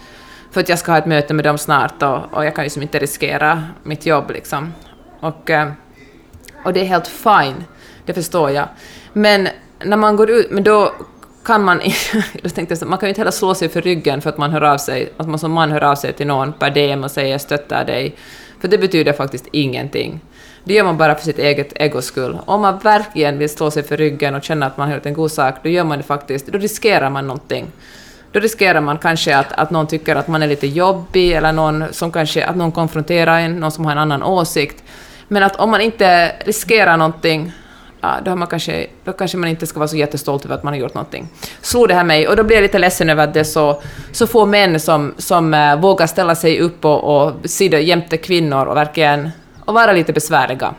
för 0.51 0.61
att 0.61 0.69
jag 0.69 0.79
ska 0.79 0.91
ha 0.91 0.99
ett 0.99 1.05
möte 1.05 1.33
med 1.33 1.45
dem 1.45 1.57
snart 1.57 2.03
och, 2.03 2.33
och 2.33 2.45
jag 2.45 2.55
kan 2.55 2.63
ju 2.63 2.69
som 2.69 2.81
inte 2.81 2.99
riskera 2.99 3.63
mitt 3.83 4.05
jobb 4.05 4.31
liksom. 4.31 4.73
Och, 5.19 5.49
eh, 5.49 5.71
och 6.65 6.73
det 6.73 6.81
är 6.81 6.85
helt 6.85 7.07
fine, 7.07 7.63
det 8.05 8.13
förstår 8.13 8.51
jag. 8.51 8.67
Men 9.13 9.47
när 9.83 9.97
man 9.97 10.15
går 10.15 10.29
ut, 10.29 10.51
men 10.51 10.63
då 10.63 10.93
kan 11.43 11.63
man, 11.63 11.81
jag 12.41 12.55
tänkte, 12.55 12.85
man 12.85 12.99
kan 12.99 13.07
ju 13.07 13.09
inte 13.09 13.21
heller 13.21 13.31
slå 13.31 13.55
sig 13.55 13.69
för 13.69 13.81
ryggen 13.81 14.21
för 14.21 14.29
att 14.29 14.37
man 14.37 14.51
hör 14.51 14.61
av 14.61 14.77
sig, 14.77 15.13
att 15.17 15.27
man 15.27 15.39
som 15.39 15.51
man 15.51 15.71
hör 15.71 15.83
av 15.83 15.95
sig 15.95 16.13
till 16.13 16.27
någon 16.27 16.53
per 16.53 16.69
DM 16.69 17.03
och 17.03 17.11
säger 17.11 17.37
stöttar 17.37 17.85
dig, 17.85 18.15
för 18.59 18.67
det 18.67 18.77
betyder 18.77 19.13
faktiskt 19.13 19.47
ingenting. 19.51 20.19
Det 20.63 20.73
gör 20.73 20.83
man 20.83 20.97
bara 20.97 21.15
för 21.15 21.23
sitt 21.23 21.39
eget 21.39 21.73
egos 21.75 22.05
skull. 22.05 22.37
Om 22.45 22.61
man 22.61 22.79
verkligen 22.79 23.37
vill 23.37 23.49
slå 23.49 23.71
sig 23.71 23.83
för 23.83 23.97
ryggen 23.97 24.35
och 24.35 24.43
känna 24.43 24.65
att 24.65 24.77
man 24.77 24.87
har 24.87 24.95
gjort 24.95 25.05
en 25.05 25.13
god 25.13 25.31
sak, 25.31 25.55
då 25.63 25.69
gör 25.69 25.83
man 25.83 25.97
det 25.97 26.03
faktiskt, 26.03 26.47
då 26.47 26.57
riskerar 26.57 27.09
man 27.09 27.27
någonting. 27.27 27.65
Då 28.31 28.39
riskerar 28.39 28.81
man 28.81 28.97
kanske 28.97 29.37
att, 29.37 29.51
att 29.53 29.71
någon 29.71 29.87
tycker 29.87 30.15
att 30.15 30.27
man 30.27 30.43
är 30.43 30.47
lite 30.47 30.67
jobbig, 30.67 31.31
eller 31.31 31.51
någon 31.51 31.83
som 31.91 32.11
kanske, 32.11 32.45
att 32.45 32.55
någon 32.55 32.71
konfronterar 32.71 33.39
en, 33.39 33.59
någon 33.59 33.71
som 33.71 33.85
har 33.85 33.91
en 33.91 33.97
annan 33.97 34.23
åsikt. 34.23 34.83
Men 35.27 35.43
att 35.43 35.55
om 35.55 35.71
man 35.71 35.81
inte 35.81 36.35
riskerar 36.45 36.97
någonting, 36.97 37.51
då, 38.25 38.31
har 38.31 38.35
man 38.35 38.47
kanske, 38.47 38.87
då 39.03 39.13
kanske 39.13 39.37
man 39.37 39.49
inte 39.49 39.67
ska 39.67 39.79
vara 39.79 39.87
så 39.87 39.97
jättestolt 39.97 40.45
över 40.45 40.55
att 40.55 40.63
man 40.63 40.73
har 40.73 40.79
gjort 40.79 40.93
någonting. 40.93 41.27
Slog 41.61 41.87
det 41.87 41.93
här 41.93 42.03
mig, 42.03 42.27
och 42.27 42.35
då 42.35 42.43
blir 42.43 42.55
jag 42.55 42.63
lite 42.63 42.79
ledsen 42.79 43.09
över 43.09 43.23
att 43.23 43.33
det 43.33 43.39
är 43.39 43.43
så, 43.43 43.81
så 44.11 44.27
få 44.27 44.45
män 44.45 44.79
som, 44.79 45.13
som 45.17 45.53
uh, 45.53 45.75
vågar 45.75 46.07
ställa 46.07 46.35
sig 46.35 46.59
upp 46.59 46.85
och, 46.85 47.03
och 47.03 47.33
sidor 47.45 47.79
jämte 47.79 48.17
kvinnor 48.17 48.65
och 48.65 48.77
verkligen 48.77 49.29
och 49.65 49.73
vara 49.73 49.91
lite 49.91 50.13
besvärliga. 50.13 50.73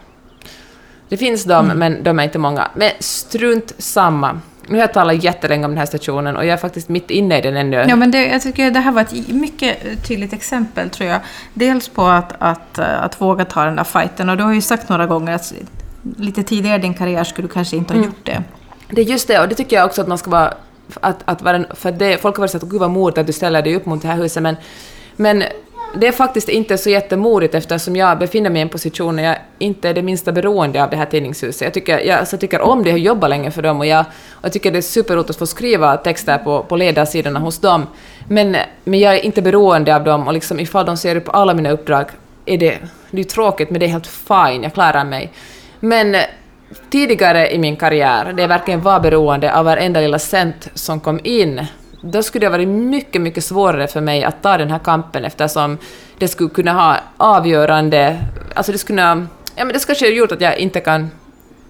Det 1.08 1.16
finns 1.16 1.44
de, 1.44 1.64
mm. 1.64 1.78
men 1.78 2.02
de 2.02 2.18
är 2.18 2.24
inte 2.24 2.38
många. 2.38 2.70
Men 2.74 2.90
strunt 2.98 3.72
samma. 3.78 4.40
Nu 4.66 4.74
har 4.74 4.80
jag 4.80 4.92
talat 4.92 5.24
jättelänge 5.24 5.64
om 5.64 5.70
den 5.70 5.78
här 5.78 5.86
stationen 5.86 6.36
och 6.36 6.44
jag 6.44 6.52
är 6.52 6.56
faktiskt 6.56 6.88
mitt 6.88 7.10
inne 7.10 7.38
i 7.38 7.40
den 7.40 7.56
ännu. 7.56 7.86
Ja, 7.88 7.96
men 7.96 8.10
det, 8.10 8.26
jag 8.26 8.42
tycker 8.42 8.70
det 8.70 8.80
här 8.80 8.92
var 8.92 9.02
ett 9.02 9.28
mycket 9.28 9.78
tydligt 10.08 10.32
exempel, 10.32 10.90
tror 10.90 11.10
jag. 11.10 11.20
Dels 11.54 11.88
på 11.88 12.06
att, 12.06 12.32
att, 12.38 12.78
att 12.78 13.20
våga 13.20 13.44
ta 13.44 13.64
den 13.64 13.76
där 13.76 13.84
fighten. 13.84 14.28
Och 14.28 14.36
du 14.36 14.42
har 14.42 14.52
ju 14.52 14.60
sagt 14.60 14.88
några 14.88 15.06
gånger 15.06 15.34
att 15.34 15.52
lite 16.18 16.42
tidigare 16.42 16.76
i 16.76 16.80
din 16.80 16.94
karriär 16.94 17.24
skulle 17.24 17.48
du 17.48 17.52
kanske 17.52 17.76
inte 17.76 17.94
ha 17.94 17.98
mm. 17.98 18.10
gjort 18.10 18.26
det. 18.26 18.42
Det 18.88 19.00
är 19.00 19.04
just 19.04 19.28
det, 19.28 19.40
och 19.40 19.48
det 19.48 19.54
tycker 19.54 19.76
jag 19.76 19.86
också 19.86 20.00
att 20.00 20.08
man 20.08 20.18
ska 20.18 20.30
vara... 20.30 20.54
Att, 21.00 21.22
att 21.24 21.42
vara 21.42 21.64
för 21.74 21.92
det, 21.92 22.18
folk 22.18 22.36
har 22.36 22.40
varit 22.40 22.50
så 22.50 22.56
att 22.56 22.62
gud 22.62 22.80
vad 22.80 22.90
modigt 22.90 23.18
att 23.18 23.26
du 23.26 23.32
ställer 23.32 23.62
dig 23.62 23.76
upp 23.76 23.86
mot 23.86 24.02
det 24.02 24.08
här 24.08 24.16
huset, 24.16 24.42
men, 24.42 24.56
men 25.16 25.44
det 25.96 26.06
är 26.06 26.12
faktiskt 26.12 26.48
inte 26.48 26.78
så 26.78 26.90
jättemodigt 26.90 27.54
eftersom 27.54 27.96
jag 27.96 28.18
befinner 28.18 28.50
mig 28.50 28.58
i 28.58 28.62
en 28.62 28.68
position 28.68 29.16
där 29.16 29.22
jag 29.22 29.36
inte 29.58 29.88
är 29.88 29.94
det 29.94 30.02
minsta 30.02 30.32
beroende 30.32 30.84
av 30.84 30.90
det 30.90 30.96
här 30.96 31.06
tidningshuset. 31.06 31.62
Jag 31.62 31.74
tycker, 31.74 31.98
jag 31.98 32.18
alltså, 32.18 32.38
tycker 32.38 32.60
om 32.60 32.82
det, 32.82 32.90
jag 32.90 32.98
jobbar 32.98 33.28
länge 33.28 33.50
för 33.50 33.62
dem 33.62 33.78
och 33.78 33.86
jag, 33.86 34.04
och 34.30 34.44
jag 34.44 34.52
tycker 34.52 34.72
det 34.72 34.78
är 34.78 34.82
superroligt 34.82 35.30
att 35.30 35.36
få 35.36 35.46
skriva 35.46 35.96
texter 35.96 36.38
på, 36.38 36.62
på 36.62 36.76
ledarsidorna 36.76 37.40
hos 37.40 37.58
dem. 37.58 37.86
Men, 38.28 38.56
men 38.84 39.00
jag 39.00 39.14
är 39.14 39.24
inte 39.24 39.42
beroende 39.42 39.96
av 39.96 40.04
dem 40.04 40.26
och 40.26 40.32
liksom 40.32 40.60
ifall 40.60 40.86
de 40.86 40.96
ser 40.96 41.16
upp 41.16 41.28
alla 41.28 41.54
mina 41.54 41.70
uppdrag 41.70 42.06
är 42.46 42.58
det, 42.58 42.78
det 43.10 43.20
är 43.20 43.24
tråkigt 43.24 43.70
men 43.70 43.80
det 43.80 43.86
är 43.86 43.90
helt 43.90 44.06
fine, 44.06 44.62
jag 44.62 44.74
klarar 44.74 45.04
mig. 45.04 45.32
Men 45.84 46.16
tidigare 46.90 47.54
i 47.54 47.58
min 47.58 47.76
karriär, 47.76 48.32
det 48.32 48.46
verkligen 48.46 48.80
var 48.80 49.00
beroende 49.00 49.54
av 49.54 49.64
varenda 49.64 50.00
lilla 50.00 50.18
cent 50.18 50.68
som 50.74 51.00
kom 51.00 51.20
in, 51.24 51.66
då 52.00 52.22
skulle 52.22 52.46
det 52.46 52.46
ha 52.46 52.52
varit 52.52 52.68
mycket, 52.68 53.22
mycket 53.22 53.44
svårare 53.44 53.86
för 53.86 54.00
mig 54.00 54.24
att 54.24 54.42
ta 54.42 54.56
den 54.56 54.70
här 54.70 54.78
kampen 54.78 55.24
eftersom 55.24 55.78
det 56.18 56.28
skulle 56.28 56.50
kunna 56.50 56.72
ha 56.72 56.96
avgörande... 57.16 58.18
Alltså 58.54 58.72
det 58.72 58.78
skulle 58.78 58.96
kunna... 58.96 59.26
Ja, 59.56 59.64
men 59.64 59.72
det 59.72 59.80
skulle 59.80 59.98
ha 59.98 60.06
gjort 60.06 60.32
att 60.32 60.40
jag 60.40 60.58
inte 60.58 60.80
kan 60.80 61.10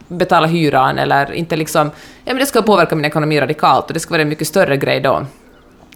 betala 0.09 0.47
hyran 0.47 0.99
eller 0.99 1.33
inte 1.33 1.57
liksom... 1.57 1.91
Ja, 2.25 2.33
men 2.33 2.39
det 2.39 2.47
skulle 2.47 2.65
påverka 2.65 2.97
min 2.97 3.05
ekonomi 3.05 3.41
radikalt 3.41 3.87
och 3.87 3.95
det 3.95 4.01
skulle 4.01 4.17
vara 4.19 4.23
en 4.23 4.29
mycket 4.29 4.49
större 4.49 4.77
grej 4.77 5.01
då. 5.01 5.27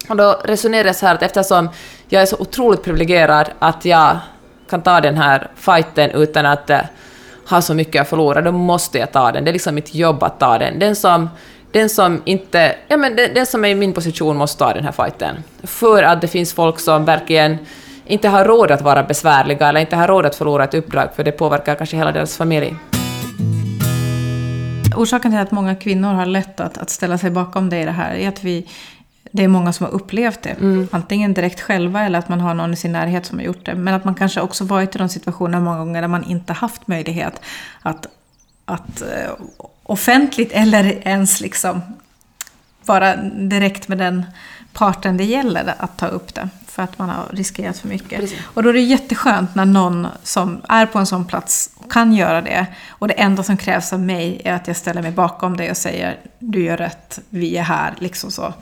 Och 0.09 0.17
då 0.17 0.41
resonerade 0.45 0.89
jag 0.89 0.97
så 0.97 1.07
här 1.07 1.15
att 1.15 1.23
eftersom 1.23 1.69
jag 2.09 2.23
är 2.23 2.27
så 2.27 2.37
otroligt 2.39 2.83
privilegierad 2.83 3.51
att 3.59 3.85
jag 3.85 4.19
kan 4.71 4.83
ta 4.83 5.01
den 5.01 5.17
här 5.17 5.49
fighten 5.57 6.11
utan 6.11 6.47
att 6.47 6.71
eh, 6.71 6.81
har 7.49 7.61
så 7.61 7.75
mycket 7.75 8.03
att 8.03 8.09
förlora, 8.09 8.41
då 8.43 8.53
måste 8.53 8.99
jag 8.99 9.13
ta 9.13 9.33
den. 9.33 9.45
Det 9.45 9.51
är 9.51 9.53
liksom 9.53 9.75
mitt 9.75 9.95
jobb 9.95 10.23
att 10.23 10.41
ta 10.41 10.59
den. 10.59 10.79
Den 10.79 10.97
som, 10.97 11.29
den 11.73 11.89
som 11.89 12.23
inte... 12.25 12.75
Ja, 12.89 12.97
men 12.97 13.17
den, 13.17 13.35
den 13.35 13.47
som 13.47 13.65
är 13.65 13.69
i 13.69 13.75
min 13.75 13.93
position 13.93 14.37
måste 14.37 14.59
ta 14.59 14.73
den 14.73 14.85
här 14.85 14.93
fighten. 14.93 15.37
För 15.63 16.03
att 16.03 16.21
det 16.21 16.29
finns 16.29 16.53
folk 16.53 16.81
som 16.81 17.05
verkligen 17.05 17.59
inte 18.07 18.29
har 18.29 18.45
råd 18.45 18.71
att 18.71 18.83
vara 18.83 19.03
besvärliga 19.03 19.69
eller 19.69 19.81
inte 19.81 19.97
har 19.97 20.09
råd 20.09 20.27
att 20.27 20.35
förlora 20.35 20.65
ett 20.65 20.75
uppdrag, 20.75 21.09
för 21.17 21.25
det 21.25 21.33
påverkar 21.33 21.75
kanske 21.75 21.97
hela 21.97 22.13
deras 22.13 22.37
familj. 22.37 22.77
orsaken 24.99 25.31
till 25.31 25.41
att 25.41 25.51
många 25.51 25.75
kvinnor 25.75 26.13
har 26.13 26.27
lätt 26.27 26.61
att, 26.61 26.79
att 26.79 26.91
ställa 26.91 27.19
sig 27.19 27.31
bakom 27.31 27.71
det 27.71 27.81
i 27.81 27.85
det 27.85 27.91
här 27.91 28.15
är 28.15 28.29
att 28.29 28.45
vi, 28.45 28.67
det 29.33 29.45
är 29.45 29.49
många 29.49 29.73
som 29.73 29.87
har 29.87 29.93
upplevt 29.93 30.43
det. 30.43 30.51
Mm. 30.51 30.89
Antingen 30.91 31.35
direkt 31.35 31.61
själva 31.61 32.03
eller 32.03 32.19
att 32.19 32.29
man 32.29 32.41
har 32.41 32.55
någon 32.55 32.73
i 32.73 32.77
sin 32.77 32.93
närhet 32.93 33.27
som 33.27 33.39
har 33.39 33.45
gjort 33.45 33.67
det. 33.67 33.75
Men 33.75 33.95
att 33.95 34.05
man 34.05 34.15
kanske 34.15 34.41
också 34.41 34.65
varit 34.65 34.95
i 34.95 34.99
de 34.99 35.09
situationer 35.09 35.61
många 35.61 35.79
gånger 35.79 36.01
där 36.01 36.09
man 36.09 36.25
inte 36.25 36.53
haft 36.53 36.89
möjlighet 36.89 37.41
att, 37.83 38.07
att 38.65 39.01
eh, 39.01 39.31
offentligt 39.83 40.53
eller 40.53 41.09
ens 41.09 41.41
liksom 41.41 41.81
vara 42.85 43.17
direkt 43.27 43.89
med 43.89 43.99
den 43.99 44.25
parten 44.73 45.17
det 45.17 45.25
gäller 45.25 45.75
att 45.79 45.99
ta 45.99 46.07
upp 46.07 46.35
det. 46.35 46.49
För 46.67 46.83
att 46.83 46.99
man 46.99 47.09
har 47.09 47.25
riskerat 47.31 47.79
för 47.79 47.89
mycket. 47.89 48.21
Precis. 48.21 48.39
Och 48.55 48.63
då 48.63 48.69
är 48.69 48.73
det 48.73 48.81
jätteskönt 48.81 49.55
när 49.55 49.65
någon 49.65 50.07
som 50.23 50.61
är 50.69 50.87
på 50.87 50.99
en 50.99 51.07
sån 51.07 51.25
plats 51.25 51.71
kan 51.91 52.13
göra 52.13 52.41
det. 52.43 52.67
Och 52.89 53.09
det 53.09 53.15
enda 53.15 53.43
som 53.43 53.57
krävs 53.57 53.93
av 53.93 54.01
mig 54.01 54.43
är 54.45 54.53
att 54.53 54.67
jag 54.67 54.77
ställer 54.77 55.03
mig 55.03 55.11
bakom 55.11 55.57
dig 55.57 55.71
och 55.71 55.77
säger 55.77 56.17
du 56.39 56.65
gör 56.65 56.77
rätt, 56.77 57.19
vi 57.31 57.57
är 57.57 57.63
här, 57.63 57.95
liksom 57.99 58.31
så. 58.31 58.55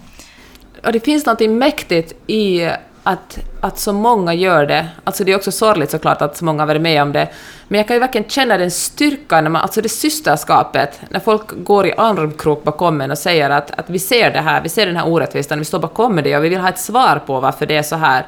Och 0.84 0.92
det 0.92 1.00
finns 1.00 1.26
något 1.26 1.40
mäktigt 1.40 2.12
i 2.26 2.70
att, 3.06 3.38
att 3.60 3.78
så 3.78 3.92
många 3.92 4.34
gör 4.34 4.66
det. 4.66 4.86
Alltså 5.04 5.24
det 5.24 5.32
är 5.32 5.36
också 5.36 5.52
sorgligt 5.52 5.90
såklart 5.90 6.22
att 6.22 6.36
så 6.36 6.44
många 6.44 6.62
har 6.62 6.66
varit 6.66 6.82
med 6.82 7.02
om 7.02 7.12
det. 7.12 7.28
Men 7.68 7.78
jag 7.78 7.86
kan 7.86 7.96
ju 7.96 8.00
verkligen 8.00 8.28
känna 8.28 8.58
den 8.58 8.70
styrkan, 8.70 9.44
när 9.44 9.50
man, 9.50 9.62
alltså 9.62 9.80
det 9.80 9.88
systerskapet, 9.88 11.00
när 11.10 11.20
folk 11.20 11.42
går 11.64 11.86
i 11.86 11.92
armkrok 11.96 12.64
bakom 12.64 13.00
en 13.00 13.10
och 13.10 13.18
säger 13.18 13.50
att, 13.50 13.70
att 13.78 13.90
vi 13.90 13.98
ser 13.98 14.30
det 14.30 14.40
här, 14.40 14.60
vi 14.62 14.68
ser 14.68 14.86
den 14.86 14.96
här 14.96 15.08
orättvisan, 15.08 15.58
vi 15.58 15.64
står 15.64 15.78
bakom 15.78 16.16
det 16.16 16.36
och 16.36 16.44
vi 16.44 16.48
vill 16.48 16.60
ha 16.60 16.68
ett 16.68 16.78
svar 16.78 17.22
på 17.26 17.40
varför 17.40 17.66
det 17.66 17.76
är 17.76 17.82
så 17.82 17.96
här. 17.96 18.26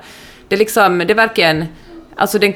Det 0.49 0.55
är 0.55 0.59
liksom, 0.59 0.99
det 0.99 1.11
är 1.11 1.15
verkligen, 1.15 1.67
alltså 2.17 2.39
den 2.39 2.53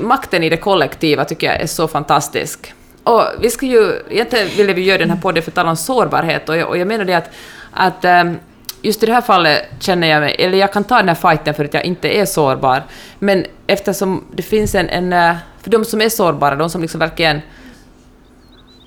makten 0.00 0.42
i 0.42 0.48
det 0.48 0.56
kollektiva 0.56 1.24
tycker 1.24 1.46
jag 1.46 1.60
är 1.60 1.66
så 1.66 1.88
fantastisk. 1.88 2.74
Och 3.02 3.22
vi 3.40 3.50
ska 3.50 3.66
ju, 3.66 3.92
egentligen 4.10 4.48
ville 4.56 4.72
vi 4.72 4.82
göra 4.82 4.98
den 4.98 5.10
här 5.10 5.20
podden 5.20 5.42
för 5.42 5.50
att 5.50 5.54
tala 5.54 5.70
om 5.70 5.76
sårbarhet 5.76 6.48
och 6.48 6.56
jag, 6.56 6.68
och 6.68 6.78
jag 6.78 6.88
menar 6.88 7.04
det 7.04 7.14
att, 7.14 7.30
att 7.72 8.04
ehm, 8.04 8.38
just 8.86 9.02
i 9.02 9.06
det 9.06 9.12
här 9.12 9.20
fallet 9.20 9.64
känner 9.80 10.06
jag 10.06 10.20
mig, 10.20 10.36
eller 10.38 10.58
jag 10.58 10.72
kan 10.72 10.84
ta 10.84 10.96
den 10.96 11.08
här 11.08 11.14
fighten 11.14 11.54
för 11.54 11.64
att 11.64 11.74
jag 11.74 11.84
inte 11.84 12.08
är 12.08 12.24
sårbar, 12.24 12.82
men 13.18 13.46
eftersom 13.66 14.24
det 14.34 14.42
finns 14.42 14.74
en, 14.74 14.88
en 14.88 15.12
eh, 15.12 15.36
för 15.62 15.70
de 15.70 15.84
som 15.84 16.00
är 16.00 16.08
sårbara, 16.08 16.56
de 16.56 16.70
som 16.70 16.82
liksom 16.82 17.00
verkligen 17.00 17.40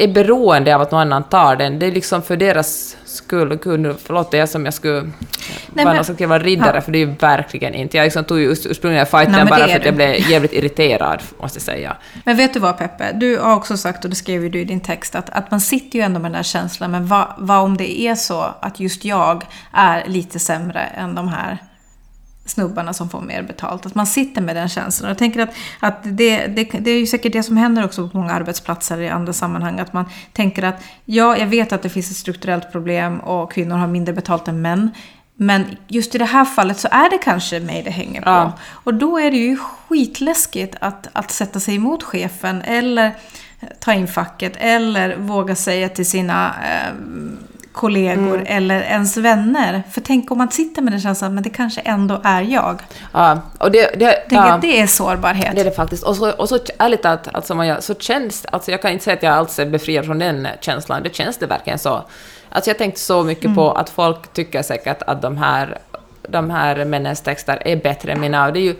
är 0.03 0.07
beroende 0.07 0.75
av 0.75 0.81
att 0.81 0.91
någon 0.91 1.01
annan 1.01 1.23
tar 1.23 1.55
den, 1.55 1.79
det 1.79 1.85
är 1.85 1.91
liksom 1.91 2.21
för 2.21 2.37
deras 2.37 2.97
skull, 3.05 3.59
gud 3.63 3.95
förlåt 4.05 4.31
det 4.31 4.39
är 4.39 4.45
som 4.45 4.65
jag 4.65 4.73
skulle 4.73 5.01
Nej, 5.73 5.85
vara 5.85 5.93
men- 5.95 6.03
ska 6.15 6.27
vara 6.27 6.39
riddare, 6.39 6.75
Ja. 6.75 6.81
för 6.81 6.91
det 6.91 6.97
är 6.97 7.05
ju 7.05 7.13
verkligen 7.19 7.73
inte. 7.73 7.97
Jag 7.97 8.03
liksom 8.03 8.23
tog 8.23 8.39
ju 8.39 8.51
urs- 8.51 8.67
ursprungliga 8.69 9.05
fighten 9.05 9.31
Nej, 9.31 9.45
bara 9.45 9.67
för 9.67 9.75
att 9.75 9.85
jag 9.85 9.95
blev 9.95 10.29
jävligt 10.29 10.53
irriterad, 10.53 11.21
måste 11.41 11.57
jag 11.57 11.63
säga. 11.63 11.97
Men 12.25 12.37
vet 12.37 12.53
du 12.53 12.59
vad 12.59 12.77
Peppe? 12.77 13.11
Du 13.13 13.37
har 13.37 13.55
också 13.55 13.77
sagt, 13.77 14.03
och 14.03 14.09
det 14.09 14.15
skrev 14.15 14.43
ju 14.43 14.49
du 14.49 14.59
i 14.61 14.65
din 14.65 14.79
text, 14.79 15.15
att, 15.15 15.29
att 15.29 15.51
man 15.51 15.61
sitter 15.61 15.99
ju 15.99 16.05
ändå 16.05 16.19
med 16.19 16.31
den 16.31 16.37
där 16.37 16.43
känslan. 16.43 16.91
Men 16.91 17.07
vad, 17.07 17.27
vad 17.37 17.59
om 17.59 17.77
det 17.77 17.99
är 18.01 18.15
så 18.15 18.45
att 18.61 18.79
just 18.79 19.05
jag 19.05 19.43
är 19.73 20.03
lite 20.07 20.39
sämre 20.39 20.79
än 20.81 21.15
de 21.15 21.27
här 21.27 21.57
snubbarna 22.49 22.93
som 22.93 23.09
får 23.09 23.21
mer 23.21 23.43
betalt? 23.43 23.85
Att 23.85 23.95
man 23.95 24.07
sitter 24.07 24.41
med 24.41 24.55
den 24.55 24.69
känslan. 24.69 25.09
Jag 25.09 25.17
tänker 25.17 25.39
att, 25.39 25.49
att 25.79 25.99
det, 26.03 26.47
det, 26.47 26.63
det 26.63 26.91
är 26.91 26.99
ju 26.99 27.07
säkert 27.07 27.33
det 27.33 27.43
som 27.43 27.57
händer 27.57 27.85
också 27.85 28.09
på 28.09 28.17
många 28.17 28.33
arbetsplatser 28.33 29.01
i 29.01 29.09
andra 29.09 29.33
sammanhang. 29.33 29.79
Att 29.79 29.93
man 29.93 30.05
tänker 30.33 30.63
att 30.63 30.83
ja, 31.05 31.37
jag 31.37 31.47
vet 31.47 31.73
att 31.73 31.81
det 31.81 31.89
finns 31.89 32.11
ett 32.11 32.17
strukturellt 32.17 32.71
problem 32.71 33.19
och 33.19 33.51
kvinnor 33.51 33.75
har 33.75 33.87
mindre 33.87 34.13
betalt 34.13 34.47
än 34.47 34.61
män. 34.61 34.91
Men 35.35 35.65
just 35.87 36.15
i 36.15 36.17
det 36.17 36.25
här 36.25 36.45
fallet 36.45 36.79
så 36.79 36.87
är 36.91 37.09
det 37.09 37.17
kanske 37.17 37.59
mig 37.59 37.83
det 37.83 37.91
hänger 37.91 38.21
på. 38.21 38.29
Ja. 38.29 38.53
Och 38.69 38.93
då 38.93 39.19
är 39.19 39.31
det 39.31 39.37
ju 39.37 39.57
skitläskigt 39.57 40.75
att, 40.81 41.07
att 41.13 41.31
sätta 41.31 41.59
sig 41.59 41.75
emot 41.75 42.03
chefen 42.03 42.61
eller 42.61 43.15
ta 43.79 43.93
in 43.93 44.07
facket 44.07 44.53
eller 44.57 45.17
våga 45.17 45.55
säga 45.55 45.89
till 45.89 46.05
sina 46.05 46.55
eh, 46.63 46.93
kollegor 47.71 48.35
Mm. 48.35 48.45
eller 48.47 48.81
ens 48.81 49.17
vänner. 49.17 49.83
För 49.91 50.01
tänk 50.01 50.31
om 50.31 50.37
man 50.37 50.51
sitter 50.51 50.81
med 50.81 50.93
den 50.93 50.99
känslan, 51.01 51.33
men 51.33 51.43
det 51.43 51.49
kanske 51.49 51.81
ändå 51.81 52.21
är 52.23 52.41
jag. 52.41 52.81
Ja, 53.13 53.39
och 53.57 53.71
det, 53.71 53.99
det, 53.99 54.11
Tänk 54.29 54.41
ja. 54.41 54.53
att 54.53 54.61
det 54.61 54.79
är 54.81 54.87
sårbarhet. 54.87 55.55
Det 55.55 55.61
är 55.61 55.65
det 55.65 55.71
faktiskt. 55.71 56.03
Och 56.03 56.15
så, 56.15 56.31
och 56.31 56.49
så 56.49 56.59
ärligt 56.77 57.05
att 57.05 57.35
alltså, 57.35 57.55
man, 57.55 57.81
så 57.81 57.95
känns 57.95 58.45
alltså 58.45 58.71
jag 58.71 58.81
kan 58.81 58.91
inte 58.91 59.03
säga 59.03 59.17
att 59.17 59.23
jag 59.23 59.33
alls 59.33 59.59
är 59.59 59.65
befriad 59.65 60.05
från 60.05 60.19
den 60.19 60.47
känslan, 60.61 61.03
det 61.03 61.15
känns 61.15 61.37
det 61.37 61.45
verkligen 61.45 61.79
så. 61.79 62.03
Alltså 62.49 62.69
jag 62.69 62.77
tänkte 62.77 62.99
så 62.99 63.23
mycket 63.23 63.55
på 63.55 63.71
att 63.71 63.89
folk 63.89 64.33
tycker 64.33 64.61
säkert 64.61 65.01
att 65.07 65.21
de 65.21 65.37
här, 65.37 65.77
de 66.29 66.49
här 66.49 66.85
männens 66.85 67.21
texter 67.21 67.61
är 67.65 67.75
bättre 67.75 68.11
än 68.11 68.19
mina. 68.21 68.45
Och 68.47 68.53
det 68.53 68.59
är 68.59 68.63
ju, 68.63 68.75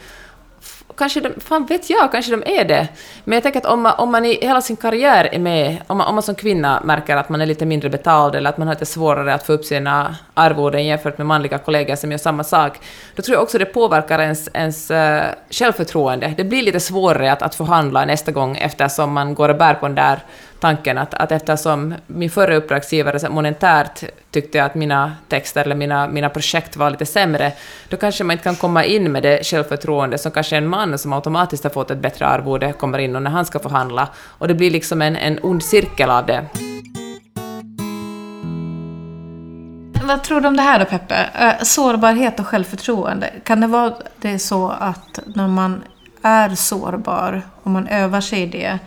kanske 1.00 1.20
de, 1.20 1.40
fan 1.40 1.66
vet 1.66 1.90
jag, 1.90 2.12
kanske 2.12 2.32
de 2.32 2.60
är 2.60 2.66
det. 2.66 2.88
Men 3.24 3.34
jag 3.34 3.44
tänker 3.44 3.60
att 3.60 3.66
om 3.66 3.82
man, 3.82 3.94
om 3.98 4.12
man 4.12 4.26
i 4.26 4.40
hela 4.42 4.62
sin 4.62 4.76
karriär 4.76 5.30
är 5.32 5.40
med, 5.40 5.78
om 5.88 5.98
man, 5.98 6.08
om 6.08 6.16
man 6.16 6.24
som 6.24 6.36
kvinna 6.36 6.82
märker 6.86 7.18
att 7.18 7.30
man 7.30 7.42
är 7.42 7.46
lite 7.46 7.66
mindre 7.66 7.90
betald 7.90 8.36
eller 8.36 8.50
att 8.50 8.58
man 8.58 8.68
har 8.68 8.76
lite 8.76 8.86
svårare 8.86 9.34
att 9.34 9.46
få 9.46 9.54
upp 9.54 9.66
sina 9.66 10.16
arvoden 10.34 10.86
jämfört 10.86 11.18
med 11.18 11.28
manliga 11.28 11.58
kollegor 11.58 11.96
som 11.96 12.12
gör 12.12 12.18
samma 12.18 12.44
sak, 12.44 12.80
då 13.16 13.22
tror 13.22 13.36
jag 13.36 13.44
också 13.44 13.58
det 13.58 13.66
påverkar 13.66 14.20
ens, 14.20 14.50
ens 14.54 14.92
uh, 14.92 15.22
självförtroende. 15.50 16.34
Det 16.38 16.44
blir 16.44 16.64
lite 16.64 16.80
svårare 16.80 17.32
att, 17.32 17.42
att 17.42 17.56
förhandla 17.56 18.06
nästa 18.06 18.32
gång 18.32 18.58
eftersom 18.58 19.14
man 19.14 19.36
går 19.36 19.50
och 19.50 19.58
bär 19.58 19.74
på 19.74 19.86
den 19.86 19.96
där 19.96 20.20
tanken 20.60 20.98
att, 20.98 21.14
att 21.14 21.32
eftersom 21.32 21.94
min 22.08 22.30
förra 22.30 22.56
uppdragsgivare 22.56 23.30
monetärt 23.30 24.04
tyckte 24.32 24.64
att 24.64 24.76
mina 24.76 25.16
texter 25.28 25.62
eller 25.62 25.76
mina, 25.76 26.08
mina 26.08 26.30
projekt 26.30 26.78
var 26.78 26.90
lite 26.90 27.06
sämre, 27.06 27.54
då 27.90 27.98
kanske 27.98 28.24
man 28.24 28.32
inte 28.32 28.44
kan 28.44 28.56
komma 28.56 28.86
in 28.86 29.12
med 29.12 29.24
det 29.24 29.46
självförtroende 29.46 30.18
som 30.18 30.32
kanske 30.32 30.58
en 30.58 30.68
man 30.68 30.98
som 30.98 31.14
automatiskt 31.14 31.64
har 31.64 31.72
fått 31.72 31.92
ett 31.92 31.98
bättre 31.98 32.26
arvode 32.26 32.74
kommer 32.74 33.00
in 33.00 33.16
och 33.16 33.22
när 33.22 33.32
han 33.32 33.46
ska 33.46 33.60
förhandla. 33.60 34.08
Och 34.18 34.48
det 34.48 34.54
blir 34.54 34.72
liksom 34.72 35.02
en, 35.02 35.16
en 35.16 35.40
ond 35.44 35.64
cirkel 35.64 36.10
av 36.10 36.26
det. 36.26 36.46
Vad 40.04 40.24
tror 40.24 40.42
du 40.42 40.48
om 40.48 40.58
det 40.58 40.64
här 40.64 40.80
då 40.80 40.86
Peppe? 40.86 41.30
Sårbarhet 41.64 42.40
och 42.40 42.48
självförtroende. 42.48 43.30
Kan 43.44 43.62
det 43.62 43.68
vara 43.68 43.94
det 44.18 44.40
så 44.40 44.70
att 44.70 45.20
när 45.26 45.48
man 45.48 45.84
är 46.22 46.50
sårbar 46.50 47.42
och 47.64 47.72
man 47.72 47.88
övar 47.88 48.22
sig 48.22 48.42
i 48.42 48.46
det 48.46 48.80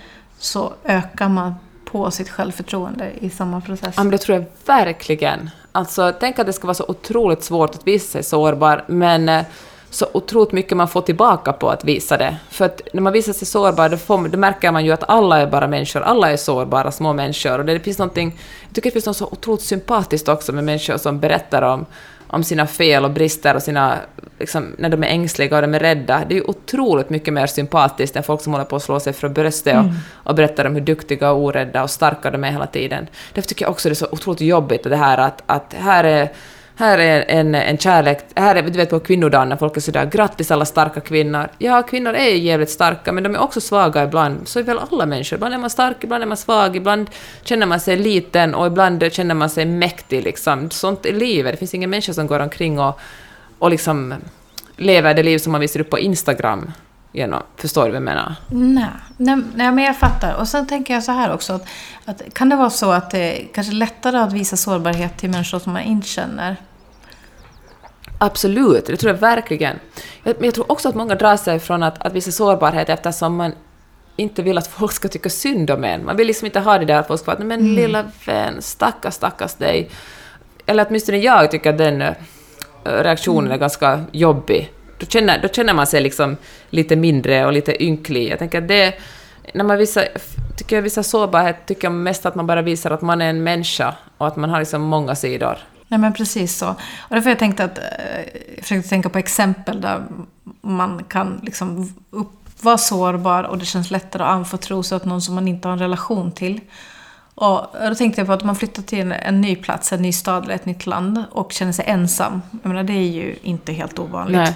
så 0.42 0.72
ökar 0.84 1.28
man 1.28 1.54
på 1.84 2.10
sitt 2.10 2.28
självförtroende 2.28 3.10
i 3.20 3.30
samma 3.30 3.60
process? 3.60 3.94
Ja, 3.96 4.02
men 4.02 4.10
det 4.10 4.18
tror 4.18 4.38
jag 4.38 4.46
verkligen. 4.66 5.50
Alltså, 5.72 6.12
tänk 6.20 6.38
att 6.38 6.46
det 6.46 6.52
ska 6.52 6.66
vara 6.66 6.74
så 6.74 6.84
otroligt 6.88 7.42
svårt 7.42 7.74
att 7.74 7.86
visa 7.86 8.12
sig 8.12 8.22
sårbar, 8.22 8.84
men 8.86 9.28
eh, 9.28 9.44
så 9.90 10.06
otroligt 10.12 10.52
mycket 10.52 10.76
man 10.76 10.88
får 10.88 11.02
tillbaka 11.02 11.52
på 11.52 11.70
att 11.70 11.84
visa 11.84 12.16
det. 12.16 12.36
För 12.50 12.64
att 12.64 12.80
när 12.92 13.02
man 13.02 13.12
visar 13.12 13.32
sig 13.32 13.46
sårbar, 13.46 13.88
då, 13.88 13.96
får, 13.96 14.28
då 14.28 14.38
märker 14.38 14.72
man 14.72 14.84
ju 14.84 14.92
att 14.92 15.08
alla 15.08 15.38
är 15.40 15.46
bara 15.46 15.68
människor, 15.68 16.00
alla 16.00 16.30
är 16.30 16.36
sårbara 16.36 16.92
små 16.92 17.12
människor. 17.12 17.58
Och 17.58 17.64
det 17.64 17.80
finns 17.80 17.98
någonting, 17.98 18.38
jag 18.66 18.74
tycker 18.74 18.90
det 18.90 18.92
finns 18.92 19.06
något 19.06 19.16
så 19.16 19.26
otroligt 19.26 19.62
sympatiskt 19.62 20.28
också 20.28 20.52
med 20.52 20.64
människor 20.64 20.96
som 20.96 21.20
berättar 21.20 21.62
om, 21.62 21.86
om 22.32 22.44
sina 22.44 22.66
fel 22.66 23.04
och 23.04 23.10
brister 23.10 23.54
och 23.54 23.62
sina, 23.62 23.98
liksom, 24.38 24.74
när 24.78 24.88
de 24.88 25.02
är 25.02 25.08
ängsliga 25.08 25.56
och 25.56 25.62
de 25.62 25.74
är 25.74 25.78
rädda. 25.78 26.24
Det 26.28 26.34
är 26.34 26.36
ju 26.36 26.44
otroligt 26.44 27.10
mycket 27.10 27.34
mer 27.34 27.46
sympatiskt 27.46 28.16
än 28.16 28.22
folk 28.22 28.40
som 28.42 28.52
håller 28.52 28.64
på 28.64 28.76
att 28.76 28.82
slå 28.82 29.00
sig 29.00 29.12
för 29.12 29.28
bröstet 29.28 29.76
och, 29.76 29.84
och 30.30 30.34
berättar 30.34 30.64
om 30.64 30.74
hur 30.74 30.80
duktiga 30.80 31.32
och 31.32 31.42
orädda 31.42 31.82
och 31.82 31.90
starka 31.90 32.30
de 32.30 32.44
är 32.44 32.50
hela 32.50 32.66
tiden. 32.66 33.06
Därför 33.34 33.48
tycker 33.48 33.64
jag 33.64 33.70
också 33.70 33.88
det 33.88 33.92
är 33.92 33.94
så 33.94 34.08
otroligt 34.10 34.40
jobbigt 34.40 34.82
det 34.82 34.96
här 34.96 35.18
att, 35.18 35.42
att 35.46 35.74
här 35.78 36.04
är 36.04 36.32
här 36.76 36.98
är 36.98 37.24
en, 37.28 37.54
en 37.54 37.78
kärlek, 37.78 38.18
här 38.34 38.56
är, 38.56 38.62
du 38.62 38.70
vet 38.70 38.90
på 38.90 39.00
kvinnodagen 39.00 39.48
när 39.48 39.56
folk 39.56 39.76
är 39.76 39.80
sådär 39.80 40.06
”grattis 40.06 40.50
alla 40.50 40.64
starka 40.64 41.00
kvinnor”. 41.00 41.48
Ja, 41.58 41.82
kvinnor 41.82 42.14
är 42.14 42.34
jävligt 42.34 42.70
starka, 42.70 43.12
men 43.12 43.22
de 43.22 43.34
är 43.34 43.40
också 43.40 43.60
svaga 43.60 44.04
ibland. 44.04 44.48
Så 44.48 44.58
är 44.58 44.62
väl 44.62 44.78
alla 44.90 45.06
människor. 45.06 45.36
Ibland 45.36 45.54
är 45.54 45.58
man 45.58 45.70
stark, 45.70 45.96
ibland 46.00 46.22
är 46.22 46.26
man 46.26 46.36
svag, 46.36 46.76
ibland 46.76 47.10
känner 47.42 47.66
man 47.66 47.80
sig 47.80 47.96
liten 47.96 48.54
och 48.54 48.66
ibland 48.66 49.12
känner 49.12 49.34
man 49.34 49.50
sig 49.50 49.66
mäktig. 49.66 50.24
Liksom. 50.24 50.70
Sånt 50.70 51.06
är 51.06 51.12
livet. 51.12 51.52
Det 51.52 51.56
finns 51.56 51.74
ingen 51.74 51.90
människa 51.90 52.12
som 52.12 52.26
går 52.26 52.40
omkring 52.40 52.80
och, 52.80 53.00
och 53.58 53.70
liksom 53.70 54.14
lever 54.76 55.14
det 55.14 55.22
liv 55.22 55.38
som 55.38 55.52
man 55.52 55.60
visar 55.60 55.80
upp 55.80 55.90
på 55.90 55.98
Instagram. 55.98 56.72
Genom, 57.14 57.42
förstår 57.56 57.82
du 57.84 57.88
vad 57.88 57.96
jag 57.96 58.02
menar? 58.02 58.34
Nej, 58.50 58.84
nej, 59.16 59.36
nej, 59.54 59.72
men 59.72 59.84
jag 59.84 59.96
fattar. 59.96 60.34
Och 60.34 60.48
sen 60.48 60.66
tänker 60.66 60.94
jag 60.94 61.02
så 61.04 61.12
här 61.12 61.34
också. 61.34 61.52
Att, 61.52 61.66
att, 62.04 62.34
kan 62.34 62.48
det 62.48 62.56
vara 62.56 62.70
så 62.70 62.90
att 62.92 63.10
det 63.10 63.18
är 63.18 63.46
kanske 63.54 63.72
lättare 63.72 64.18
att 64.18 64.32
visa 64.32 64.56
sårbarhet 64.56 65.16
till 65.16 65.30
människor 65.30 65.58
som 65.58 65.72
man 65.72 65.82
inte 65.82 66.08
känner? 66.08 66.56
Absolut, 68.18 68.86
det 68.86 68.96
tror 68.96 69.12
jag 69.12 69.20
verkligen. 69.20 69.78
Men 70.22 70.34
jag 70.40 70.54
tror 70.54 70.72
också 70.72 70.88
att 70.88 70.94
många 70.94 71.14
drar 71.14 71.36
sig 71.36 71.58
från 71.60 71.82
att, 71.82 72.02
att 72.06 72.12
visa 72.12 72.30
sårbarhet 72.32 72.88
eftersom 72.88 73.36
man 73.36 73.52
inte 74.16 74.42
vill 74.42 74.58
att 74.58 74.66
folk 74.66 74.92
ska 74.92 75.08
tycka 75.08 75.28
synd 75.30 75.70
om 75.70 75.84
en. 75.84 76.04
Man 76.04 76.16
vill 76.16 76.26
liksom 76.26 76.46
inte 76.46 76.60
ha 76.60 76.78
det 76.78 76.84
där 76.84 76.98
att 76.98 77.06
folk 77.06 77.20
ska 77.20 77.30
vara 77.34 77.44
men 77.44 77.60
Mm. 77.60 77.74
lilla 77.74 78.04
vän, 78.26 78.54
stackars, 78.62 79.14
stackars 79.14 79.54
dig. 79.54 79.90
Eller 80.66 80.86
åtminstone 80.88 81.18
jag 81.18 81.50
tycker 81.50 81.70
att 81.70 81.78
den 81.78 82.02
eh, 82.02 82.14
reaktionen 82.84 83.44
Mm. 83.46 83.52
är 83.52 83.58
ganska 83.58 84.00
jobbig. 84.12 84.72
Då 85.02 85.08
känner, 85.08 85.42
då 85.42 85.48
känner 85.48 85.74
man 85.74 85.86
sig 85.86 86.00
liksom 86.00 86.36
lite 86.70 86.96
mindre 86.96 87.46
och 87.46 87.52
lite 87.52 87.82
ynklig. 87.84 88.30
Jag 88.30 88.38
tänker 88.38 88.62
att 88.62 88.68
det... 88.68 88.94
När 89.54 89.64
man 89.64 89.78
visar, 89.78 90.08
tycker 90.56 90.76
jag 90.76 90.82
visar 90.82 91.02
sårbarhet 91.02 91.56
tycker 91.66 91.84
jag 91.84 91.92
mest 91.92 92.26
att 92.26 92.34
man 92.34 92.46
bara 92.46 92.62
visar 92.62 92.90
att 92.90 93.02
man 93.02 93.22
är 93.22 93.30
en 93.30 93.42
människa 93.42 93.94
och 94.18 94.26
att 94.26 94.36
man 94.36 94.50
har 94.50 94.58
liksom 94.58 94.82
många 94.82 95.14
sidor. 95.14 95.58
Nej 95.88 96.00
men 96.00 96.12
precis 96.12 96.56
så. 96.56 96.68
Och 96.68 97.14
därför 97.14 97.30
jag 97.30 97.38
tänkte 97.38 97.64
att, 97.64 97.78
eh, 97.78 97.84
jag 98.56 98.62
försökte 98.62 98.88
tänka 98.88 99.08
på 99.08 99.18
exempel 99.18 99.80
där 99.80 100.02
man 100.60 101.04
kan 101.08 101.40
liksom 101.42 101.94
upp, 102.10 102.62
vara 102.62 102.78
sårbar 102.78 103.42
och 103.44 103.58
det 103.58 103.64
känns 103.64 103.90
lättare 103.90 104.22
att 104.22 104.28
anförtro 104.28 104.82
sig 104.82 104.96
åt 104.96 105.04
någon 105.04 105.22
som 105.22 105.34
man 105.34 105.48
inte 105.48 105.68
har 105.68 105.72
en 105.72 105.78
relation 105.78 106.32
till. 106.32 106.60
Och 107.34 107.66
då 107.88 107.94
tänkte 107.94 108.20
jag 108.20 108.26
på 108.26 108.32
att 108.32 108.44
man 108.44 108.56
flyttar 108.56 108.82
till 108.82 109.00
en, 109.00 109.12
en 109.12 109.40
ny 109.40 109.56
plats, 109.56 109.92
en 109.92 110.02
ny 110.02 110.12
stad 110.12 110.44
eller 110.44 110.54
ett 110.54 110.66
nytt 110.66 110.86
land 110.86 111.24
och 111.30 111.52
känner 111.52 111.72
sig 111.72 111.84
ensam. 111.88 112.42
Jag 112.62 112.68
menar, 112.68 112.82
det 112.82 112.92
är 112.92 113.10
ju 113.10 113.36
inte 113.42 113.72
helt 113.72 113.98
ovanligt. 113.98 114.36
Nej. 114.36 114.54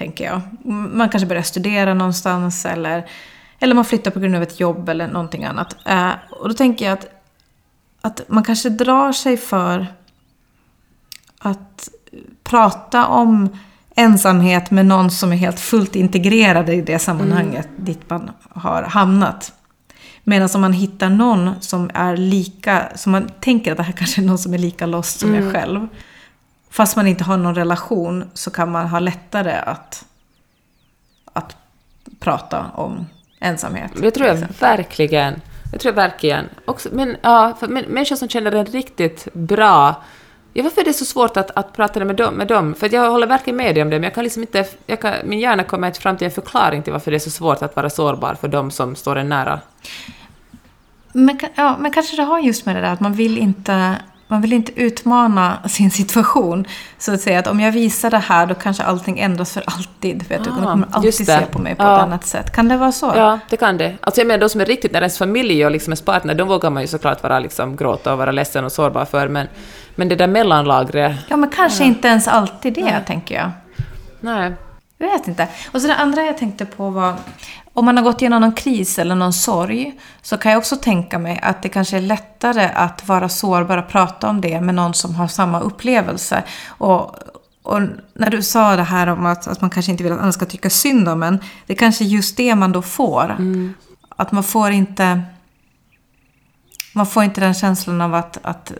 Tänker 0.00 0.24
jag. 0.24 0.40
Man 0.92 1.08
kanske 1.08 1.26
börjar 1.26 1.42
studera 1.42 1.94
någonstans 1.94 2.66
eller, 2.66 3.06
eller 3.58 3.74
man 3.74 3.84
flyttar 3.84 4.10
på 4.10 4.20
grund 4.20 4.36
av 4.36 4.42
ett 4.42 4.60
jobb 4.60 4.88
eller 4.88 5.08
någonting 5.08 5.44
annat. 5.44 5.76
Eh, 5.86 6.10
och 6.30 6.48
då 6.48 6.54
tänker 6.54 6.84
jag 6.84 6.92
att, 6.92 7.06
att 8.00 8.28
man 8.28 8.44
kanske 8.44 8.68
drar 8.68 9.12
sig 9.12 9.36
för 9.36 9.86
att 11.38 11.88
prata 12.42 13.06
om 13.06 13.58
ensamhet 13.96 14.70
med 14.70 14.86
någon 14.86 15.10
som 15.10 15.32
är 15.32 15.36
helt 15.36 15.60
fullt 15.60 15.96
integrerad 15.96 16.68
i 16.68 16.80
det 16.80 16.98
sammanhanget 16.98 17.68
dit 17.76 18.10
man 18.10 18.30
har 18.50 18.82
hamnat. 18.82 19.52
Medan 20.24 20.48
om 20.54 20.60
man 20.60 20.72
hittar 20.72 21.10
någon 21.10 21.50
som 21.60 21.90
är 21.94 22.16
lika, 22.16 22.88
som 22.94 23.12
man 23.12 23.28
tänker 23.40 23.70
att 23.70 23.76
det 23.76 23.82
här 23.82 23.92
kanske 23.92 24.20
är 24.20 24.26
någon 24.26 24.38
som 24.38 24.54
är 24.54 24.58
lika 24.58 24.86
lost 24.86 25.20
som 25.20 25.34
jag 25.34 25.52
själv. 25.52 25.88
Fast 26.70 26.96
man 26.96 27.06
inte 27.06 27.24
har 27.24 27.36
någon 27.36 27.54
relation 27.54 28.30
så 28.34 28.50
kan 28.50 28.70
man 28.70 28.86
ha 28.86 28.98
lättare 28.98 29.52
att, 29.52 30.04
att 31.32 31.56
prata 32.20 32.70
om 32.74 33.06
ensamhet. 33.40 33.90
Det 33.96 34.10
tror 34.10 34.28
jag 34.28 34.36
verkligen. 34.60 35.40
Det 35.72 35.78
tror 35.78 35.94
jag 35.94 35.96
verkligen. 35.96 36.44
Också, 36.64 36.88
men, 36.92 37.16
ja, 37.22 37.56
för 37.60 37.68
människor 37.68 38.16
som 38.16 38.28
känner 38.28 38.52
en 38.52 38.66
riktigt 38.66 39.28
bra... 39.32 40.02
Ja, 40.52 40.62
varför 40.62 40.80
är 40.80 40.84
det 40.84 40.92
så 40.92 41.04
svårt 41.04 41.36
att, 41.36 41.50
att 41.50 41.72
prata 41.72 42.04
med 42.04 42.16
dem, 42.16 42.34
med 42.34 42.48
dem? 42.48 42.74
För 42.74 42.94
jag 42.94 43.10
håller 43.10 43.26
verkligen 43.26 43.56
med 43.56 43.74
dig 43.74 43.82
om 43.82 43.90
det, 43.90 43.96
men 43.96 44.02
jag 44.02 44.14
kan 44.14 44.24
liksom 44.24 44.42
inte... 44.42 44.66
Jag 44.86 45.00
kan, 45.00 45.14
min 45.24 45.40
hjärna 45.40 45.64
kommer 45.64 45.86
inte 45.86 46.00
fram 46.00 46.16
till 46.16 46.24
en 46.24 46.30
förklaring 46.30 46.82
till 46.82 46.92
varför 46.92 47.10
det 47.10 47.16
är 47.16 47.18
så 47.18 47.30
svårt 47.30 47.62
att 47.62 47.76
vara 47.76 47.90
sårbar 47.90 48.34
för 48.34 48.48
dem 48.48 48.70
som 48.70 48.96
står 48.96 49.16
en 49.16 49.28
nära. 49.28 49.60
Men, 51.12 51.38
ja, 51.54 51.76
men 51.78 51.90
kanske 51.90 52.16
det 52.16 52.22
har 52.22 52.38
just 52.38 52.66
med 52.66 52.76
det 52.76 52.80
där 52.80 52.92
att 52.92 53.00
man 53.00 53.12
vill 53.12 53.38
inte 53.38 53.96
man 54.30 54.40
vill 54.40 54.52
inte 54.52 54.80
utmana 54.80 55.58
sin 55.68 55.90
situation. 55.90 56.64
Så 56.98 57.14
att 57.14 57.20
säga 57.20 57.38
att 57.38 57.46
om 57.46 57.60
jag 57.60 57.72
visar 57.72 58.10
det 58.10 58.18
här 58.18 58.46
då 58.46 58.54
kanske 58.54 58.82
allting 58.82 59.18
ändras 59.18 59.52
för 59.52 59.62
alltid. 59.66 60.24
Vet 60.28 60.44
du, 60.44 60.50
Ah, 60.50 60.54
de 60.54 60.64
kommer 60.64 60.86
alltid 60.90 61.14
se 61.26 61.40
på 61.50 61.58
mig 61.58 61.74
på 61.74 61.82
Ja. 61.82 61.96
ett 61.96 62.02
annat 62.02 62.26
sätt. 62.26 62.52
Kan 62.52 62.68
det 62.68 62.76
vara 62.76 62.92
så? 62.92 63.12
Ja, 63.16 63.38
det 63.50 63.56
kan 63.56 63.78
det. 63.78 63.96
Alltså 64.00 64.20
jag 64.20 64.28
menar, 64.28 64.38
de 64.40 64.48
som 64.48 64.60
är 64.60 64.66
riktigt 64.66 64.92
när 64.92 65.00
ens 65.00 65.18
familj 65.18 65.64
och 65.64 65.70
liksom 65.70 65.90
ens 65.90 66.02
partner, 66.02 66.34
de 66.34 66.48
vågar 66.48 66.70
man 66.70 66.82
ju 66.82 66.88
såklart 66.88 67.22
vara 67.22 67.38
liksom 67.38 67.76
gråta 67.76 68.12
och 68.12 68.18
vara 68.18 68.30
ledsen 68.32 68.64
och 68.64 68.72
sårbar 68.72 69.04
för, 69.04 69.28
men, 69.28 69.46
men 69.94 70.08
det 70.08 70.16
där 70.16 70.26
mellanlagret, 70.26 71.16
Ja, 71.28 71.36
men 71.36 71.50
kanske 71.50 71.84
inte 71.84 72.08
ens 72.08 72.28
alltid 72.28 72.72
det, 72.74 73.00
tänker 73.06 73.34
jag. 73.34 73.50
nej. 74.20 74.52
Jag 75.02 75.10
vet 75.10 75.28
inte. 75.28 75.46
Och 75.72 75.80
så 75.80 75.86
det 75.86 75.94
andra 75.96 76.22
jag 76.22 76.38
tänkte 76.38 76.66
på 76.66 76.90
var, 76.90 77.14
om 77.80 77.86
man 77.86 77.96
har 77.96 78.04
gått 78.04 78.22
igenom 78.22 78.40
någon 78.40 78.52
kris 78.52 78.98
eller 78.98 79.14
någon 79.14 79.32
sorg, 79.32 79.94
så 80.22 80.36
kan 80.36 80.52
jag 80.52 80.58
också 80.58 80.76
tänka 80.76 81.18
mig 81.18 81.40
att 81.42 81.62
det 81.62 81.68
kanske 81.68 81.96
är 81.96 82.00
lättare 82.00 82.70
att 82.74 83.08
vara 83.08 83.28
sårbar 83.28 83.78
och 83.78 83.88
prata 83.88 84.28
om 84.28 84.40
det 84.40 84.60
med 84.60 84.74
någon 84.74 84.94
som 84.94 85.14
har 85.14 85.28
samma 85.28 85.60
upplevelse. 85.60 86.42
Och, 86.68 87.16
och 87.62 87.80
när 88.14 88.30
du 88.30 88.42
sa 88.42 88.76
det 88.76 88.82
här 88.82 89.06
om 89.06 89.26
att, 89.26 89.48
att 89.48 89.60
man 89.60 89.70
kanske 89.70 89.92
inte 89.92 90.04
vill 90.04 90.12
att 90.12 90.18
andra 90.18 90.32
ska 90.32 90.46
tycka 90.46 90.70
synd 90.70 91.08
om 91.08 91.22
en, 91.22 91.38
det 91.66 91.72
är 91.72 91.76
kanske 91.76 92.04
just 92.04 92.36
det 92.36 92.54
man 92.54 92.72
då 92.72 92.82
får. 92.82 93.36
Att 94.16 94.32
man 94.32 94.44
får 94.44 94.70
inte... 94.70 95.22
Man 96.94 97.06
får 97.06 97.24
inte 97.24 97.40
den 97.40 97.54
känslan 97.54 98.00
av 98.00 98.14
att, 98.14 98.38
att 98.42 98.72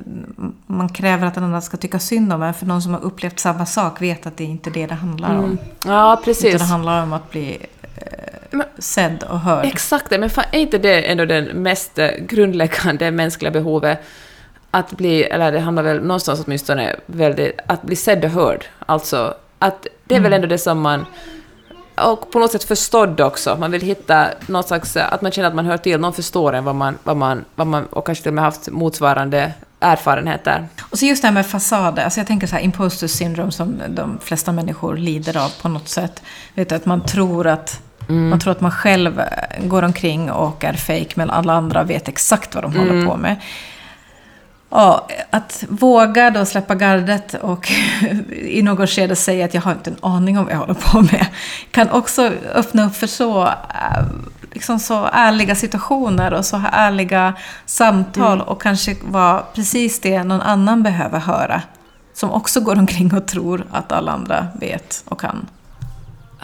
man 0.66 0.88
kräver 0.88 1.26
att 1.26 1.34
den 1.34 1.44
andra 1.44 1.60
ska 1.60 1.76
tycka 1.76 1.98
synd 1.98 2.32
om 2.32 2.42
en. 2.42 2.54
För 2.54 2.66
någon 2.66 2.82
som 2.82 2.92
har 2.92 3.00
upplevt 3.00 3.38
samma 3.38 3.66
sak 3.66 4.02
vet 4.02 4.26
att 4.26 4.36
det 4.36 4.44
är 4.44 4.48
inte 4.48 4.70
det 4.70 4.86
det 4.86 4.94
handlar 4.94 5.36
om. 5.36 5.58
Ja, 5.84 6.12
Utan 6.12 6.24
precis. 6.24 6.60
det 6.60 6.64
handlar 6.64 7.02
om 7.02 7.12
att 7.12 7.30
bli 7.30 7.66
Men- 8.50 8.66
sedd 8.78 9.22
och 9.22 9.40
hörd. 9.40 9.64
Exakt 9.64 10.10
men 10.10 10.30
fan, 10.30 10.44
är 10.52 10.58
inte 10.58 10.78
det 10.78 11.02
ändå 11.10 11.24
det 11.24 11.54
mest 11.54 11.98
eh, 11.98 12.08
grundläggande 12.18 13.10
mänskliga 13.22 13.50
behovet? 13.50 13.98
Att 14.70 14.92
bli, 14.92 15.22
eller 15.22 15.52
det 15.52 15.60
handlar 15.60 15.82
väl 15.82 16.00
någonstans 16.02 16.42
åtminstone 16.46 16.96
väldigt, 17.06 17.58
att 17.66 17.82
bli 17.82 17.96
sedd 17.96 18.24
och 18.24 18.30
hörd. 18.30 18.64
Alltså, 18.86 19.34
att 19.58 19.86
det 20.04 20.14
är 20.14 20.20
väl 20.20 20.32
ändå 20.32 20.46
det 20.46 20.58
som 20.58 20.80
man... 20.80 21.06
Och 21.96 22.30
på 22.32 22.38
något 22.38 22.52
sätt 22.52 22.64
förstådd 22.64 23.20
också. 23.20 23.56
Man 23.56 23.70
vill 23.70 23.80
hitta 23.82 24.26
någon 24.46 24.62
slags... 24.64 24.96
eh, 24.96 25.12
Att 25.12 25.22
man 25.22 25.32
känner 25.32 25.48
att 25.48 25.54
man 25.54 25.66
hör 25.66 25.76
till, 25.76 26.00
någon 26.00 26.12
förstår 26.12 26.52
en 26.52 26.64
vad 26.64 26.74
man... 26.74 26.98
Vad 27.04 27.16
man, 27.16 27.44
vad 27.54 27.66
man 27.66 27.86
och 27.86 28.06
kanske 28.06 28.22
till 28.22 28.30
och 28.30 28.34
med 28.34 28.44
haft 28.44 28.68
motsvarande 28.70 29.52
erfarenheter. 29.80 30.68
Och 30.90 30.98
så 30.98 31.06
just 31.06 31.22
det 31.22 31.28
här 31.28 31.34
med 31.34 31.46
fasader. 31.46 32.04
Alltså 32.04 32.20
jag 32.20 32.26
tänker 32.26 32.46
så 32.46 32.54
här 32.56 32.62
imposter 32.62 33.06
syndrome 33.06 33.52
som 33.52 33.82
de 33.88 34.18
flesta 34.22 34.52
människor 34.52 34.96
lider 34.96 35.36
av 35.44 35.52
på 35.62 35.68
något 35.68 35.88
sätt. 35.88 36.22
Vet 36.54 36.68
du, 36.68 36.74
att 36.74 36.86
man 36.86 37.06
tror 37.06 37.46
att 37.46 37.80
Man 38.10 38.40
tror 38.40 38.52
att 38.52 38.60
man 38.60 38.70
själv 38.70 39.20
eh, 39.20 39.64
går 39.64 39.82
omkring 39.82 40.30
och 40.30 40.64
är 40.64 40.72
fake 40.72 41.10
men 41.14 41.30
alla 41.30 41.52
andra 41.52 41.82
vet 41.82 42.08
exakt 42.08 42.54
vad 42.54 42.64
de 42.64 42.76
håller 42.76 43.06
på 43.06 43.16
med. 43.16 43.36
Ja, 44.70 45.08
att 45.30 45.64
våga 45.68 46.30
då 46.30 46.44
släppa 46.44 46.74
gardet 46.74 47.34
och 47.34 47.72
i 48.30 48.62
något 48.62 48.90
skede 48.90 49.16
säga 49.16 49.44
att 49.44 49.54
jag 49.54 49.62
har 49.62 49.72
inte 49.72 49.90
en 49.90 49.96
aning 50.00 50.38
om 50.38 50.44
vad 50.44 50.54
jag 50.54 50.58
håller 50.58 50.74
på 50.74 51.00
med. 51.00 51.26
Kan 51.70 51.90
också 51.90 52.32
öppna 52.54 52.86
upp 52.86 52.96
för 52.96 53.06
så, 53.06 53.46
äh, 53.46 54.04
liksom 54.52 54.78
så 54.78 55.08
ärliga 55.12 55.54
situationer 55.54 56.32
och 56.34 56.44
så 56.44 56.62
ärliga 56.72 57.34
samtal 57.66 58.40
och 58.40 58.62
kanske 58.62 58.96
vara 59.02 59.42
precis 59.54 60.00
det 60.00 60.24
någon 60.24 60.40
annan 60.40 60.82
behöver 60.82 61.18
höra. 61.18 61.62
Som 62.14 62.30
också 62.30 62.60
går 62.60 62.78
omkring 62.78 63.14
och 63.14 63.26
tror 63.26 63.66
att 63.70 63.92
alla 63.92 64.12
andra 64.12 64.46
vet 64.60 65.04
och 65.08 65.20
kan. 65.20 65.46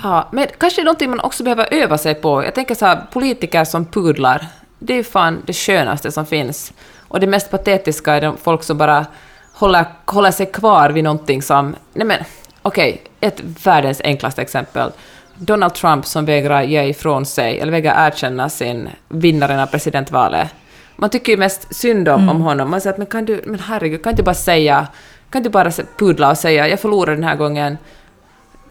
Ja, 0.02 0.28
men 0.32 0.46
kanske 0.58 0.84
någonting 0.84 1.10
man 1.10 1.20
också 1.20 1.44
behöver 1.44 1.74
öva 1.74 1.98
sig 1.98 2.14
på. 2.14 2.44
Jag 2.44 2.54
tänker 2.54 2.74
så 2.74 2.86
här, 2.86 3.00
politiker 3.12 3.64
som 3.64 3.84
pudlar, 3.84 4.46
det 4.78 4.92
är 4.92 4.96
ju 4.96 5.04
fan 5.04 5.42
det 5.46 5.52
skönaste 5.52 6.12
som 6.12 6.26
finns. 6.26 6.72
Och 7.08 7.20
det 7.20 7.26
mest 7.26 7.50
patetiska 7.50 8.14
är 8.14 8.20
de 8.20 8.36
folk 8.36 8.62
som 8.62 8.78
bara 8.78 9.06
håller, 9.52 9.84
håller 10.04 10.30
sig 10.30 10.46
kvar 10.46 10.90
vid 10.90 11.04
någonting 11.04 11.42
som... 11.42 11.76
Nej 11.92 12.06
men, 12.06 12.18
okej, 12.62 13.02
ett 13.20 13.40
världens 13.64 14.00
enklaste 14.04 14.42
exempel. 14.42 14.90
Donald 15.34 15.74
Trump 15.74 16.06
som 16.06 16.24
vägrar 16.24 16.62
ge 16.62 16.82
ifrån 16.82 17.26
sig, 17.26 17.60
eller 17.60 17.72
vägrar 17.72 18.06
erkänna 18.06 18.48
sin 18.48 18.88
vinnaren 19.08 19.60
av 19.60 19.66
presidentvalet. 19.66 20.48
Man 20.96 21.10
tycker 21.10 21.32
ju 21.32 21.38
mest 21.38 21.76
synd 21.76 22.08
om, 22.08 22.28
om 22.28 22.40
honom. 22.40 22.70
Man 22.70 22.80
säger 22.80 22.92
att 22.92 22.98
men 22.98 23.06
kan 23.06 23.24
du, 23.24 23.42
men 23.44 23.60
herregud, 23.60 24.04
kan 24.04 24.14
du 24.14 24.22
bara 24.22 24.34
säga, 24.34 24.86
kan 25.30 25.42
du 25.42 25.48
bara 25.48 25.70
pudla 25.98 26.30
och 26.30 26.38
säga 26.38 26.68
jag 26.68 26.80
förlorade 26.80 27.16
den 27.16 27.24
här 27.24 27.36
gången, 27.36 27.78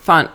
fan, 0.02 0.28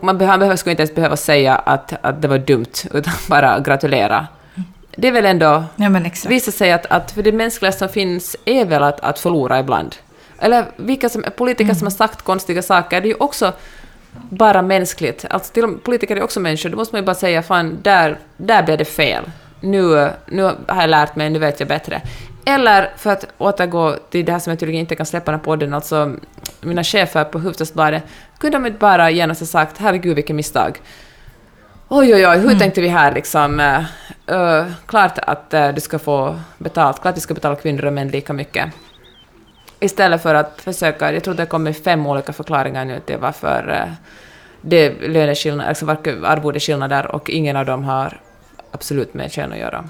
man 0.00 0.18
behöver, 0.18 0.26
han 0.26 0.38
behöver, 0.38 0.56
skulle 0.56 0.70
inte 0.70 0.82
ens 0.82 0.94
behöva 0.94 1.16
säga 1.16 1.56
att, 1.56 1.92
att 2.00 2.22
det 2.22 2.28
var 2.28 2.38
dumt, 2.38 2.72
utan 2.94 3.12
bara 3.28 3.60
gratulera. 3.60 4.26
Det 4.96 5.08
är 5.08 5.12
väl 5.12 5.26
ändå... 5.26 5.64
Ja 5.76 5.88
men 5.88 6.06
exakt. 6.06 6.30
visar 6.30 6.52
sig 6.52 6.72
att, 6.72 6.86
att 6.86 7.12
för 7.12 7.22
det 7.22 7.32
mänskliga 7.32 7.72
som 7.72 7.88
finns 7.88 8.36
är 8.44 8.64
väl 8.64 8.82
att, 8.82 9.00
att 9.00 9.18
förlora 9.18 9.60
ibland. 9.60 9.96
Eller 10.38 10.64
vilka 10.76 11.08
som, 11.08 11.24
politiker 11.36 11.74
som 11.74 11.86
har 11.86 11.90
sagt 11.90 12.22
konstiga 12.22 12.62
saker, 12.62 13.00
det 13.00 13.06
är 13.06 13.08
ju 13.08 13.16
också 13.20 13.52
bara 14.12 14.62
mänskligt. 14.62 15.24
Alltså 15.30 15.52
till, 15.52 15.64
och 15.64 15.82
politiker 15.82 16.16
är 16.16 16.22
också 16.22 16.40
människor, 16.40 16.70
då 16.70 16.76
måste 16.76 16.94
man 16.94 17.02
ju 17.02 17.06
bara 17.06 17.14
säga 17.14 17.42
fan, 17.42 17.78
där, 17.82 18.18
där 18.36 18.62
blev 18.62 18.78
det 18.78 18.84
fel. 18.84 19.24
Nu, 19.60 20.10
nu 20.26 20.42
har 20.42 20.80
jag 20.80 20.90
lärt 20.90 21.16
mig, 21.16 21.30
nu 21.30 21.38
vet 21.38 21.60
jag 21.60 21.68
bättre. 21.68 22.02
Eller 22.44 22.90
för 22.96 23.10
att 23.10 23.26
återgå 23.38 23.96
till 24.10 24.24
det 24.24 24.32
här 24.32 24.38
som 24.38 24.50
jag 24.50 24.60
tydligen 24.60 24.80
inte 24.80 24.96
kan 24.96 25.06
släppa 25.06 25.30
den 25.30 25.40
här 25.40 25.44
podden, 25.44 25.74
alltså 25.74 26.12
mina 26.60 26.84
chefer 26.84 27.24
på 27.24 27.38
Hufvudstadsbladet, 27.38 28.02
kunde 28.38 28.56
de 28.58 28.66
inte 28.66 28.78
bara 28.78 29.10
genast 29.10 29.40
ha 29.40 29.46
sagt 29.46 29.78
herregud 29.78 30.16
vilket 30.16 30.36
misstag. 30.36 30.80
Oj, 31.88 32.14
oj, 32.14 32.26
oj, 32.28 32.38
hur 32.38 32.58
tänkte 32.58 32.80
vi 32.80 32.88
här 32.88 33.12
liksom? 33.14 33.60
eh, 33.60 34.66
klart 34.86 35.18
att 35.18 35.54
eh, 35.54 35.68
du 35.68 35.80
ska 35.80 35.98
få 35.98 36.40
betalt, 36.58 37.02
klart 37.02 37.16
vi 37.16 37.20
ska 37.20 37.34
betala 37.34 37.56
kvinnor 37.56 37.84
och 37.84 37.92
män 37.92 38.08
lika 38.08 38.32
mycket. 38.32 38.72
Istället 39.80 40.22
för 40.22 40.34
att 40.34 40.60
försöka, 40.60 41.12
jag 41.12 41.24
tror 41.24 41.34
det 41.34 41.46
kommer 41.46 41.72
fem 41.72 42.06
olika 42.06 42.32
förklaringar 42.32 42.84
nu 42.84 43.00
till 43.00 43.18
varför 43.18 43.70
eh, 43.70 43.92
det 44.60 44.76
är 44.76 45.08
löneskillnader, 45.08 45.68
alltså 45.68 45.86
arvodeskillnader 46.24 47.06
och 47.06 47.30
ingen 47.30 47.56
av 47.56 47.66
dem 47.66 47.84
har 47.84 48.20
absolut 48.70 49.14
med 49.14 49.32
kön 49.32 49.52
att 49.52 49.58
göra. 49.58 49.84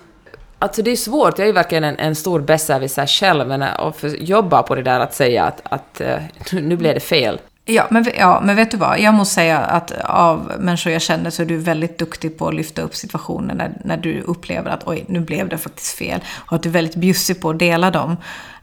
Alltså 0.63 0.83
det 0.83 0.91
är 0.91 0.97
svårt, 0.97 1.39
jag 1.39 1.45
är 1.45 1.47
ju 1.47 1.53
verkligen 1.53 1.85
en, 1.85 1.99
en 1.99 2.15
stor 2.15 2.41
besserwisser 2.41 3.07
själv, 3.07 3.49
men 3.49 3.63
eh, 3.63 3.81
att 3.81 4.05
jobba 4.19 4.63
på 4.63 4.75
det 4.75 4.83
där 4.83 5.01
att 5.01 5.15
säga 5.15 5.45
att, 5.45 5.61
att 5.65 6.01
eh, 6.01 6.19
nu 6.53 6.77
blev 6.77 6.95
det 6.95 7.01
fel. 7.01 7.41
Ja 7.65 7.87
men, 7.91 8.07
ja, 8.19 8.41
men 8.45 8.57
vet 8.57 8.71
du 8.71 8.77
vad? 8.77 9.01
Jag 9.01 9.15
måste 9.15 9.35
säga 9.35 9.59
att 9.59 9.93
av 10.05 10.53
människor 10.59 10.93
jag 10.93 11.03
känner 11.03 11.31
så 11.31 11.43
är 11.43 11.47
du 11.47 11.57
väldigt 11.57 11.99
duktig 11.99 12.39
på 12.39 12.49
att 12.49 12.55
lyfta 12.55 12.83
upp 12.83 12.95
situationer 12.95 13.55
när, 13.55 13.73
när 13.85 13.97
du 13.97 14.21
upplever 14.21 14.71
att 14.71 14.87
oj, 14.87 15.05
nu 15.09 15.21
blev 15.21 15.49
det 15.49 15.59
faktiskt 15.59 15.99
fel. 15.99 16.21
Och 16.47 16.57
att 16.57 16.63
du 16.63 16.69
är 16.69 16.73
väldigt 16.73 16.97
bjussig 16.97 17.41
på 17.41 17.51
att 17.51 17.59
dela 17.59 17.91
dem. 17.91 18.17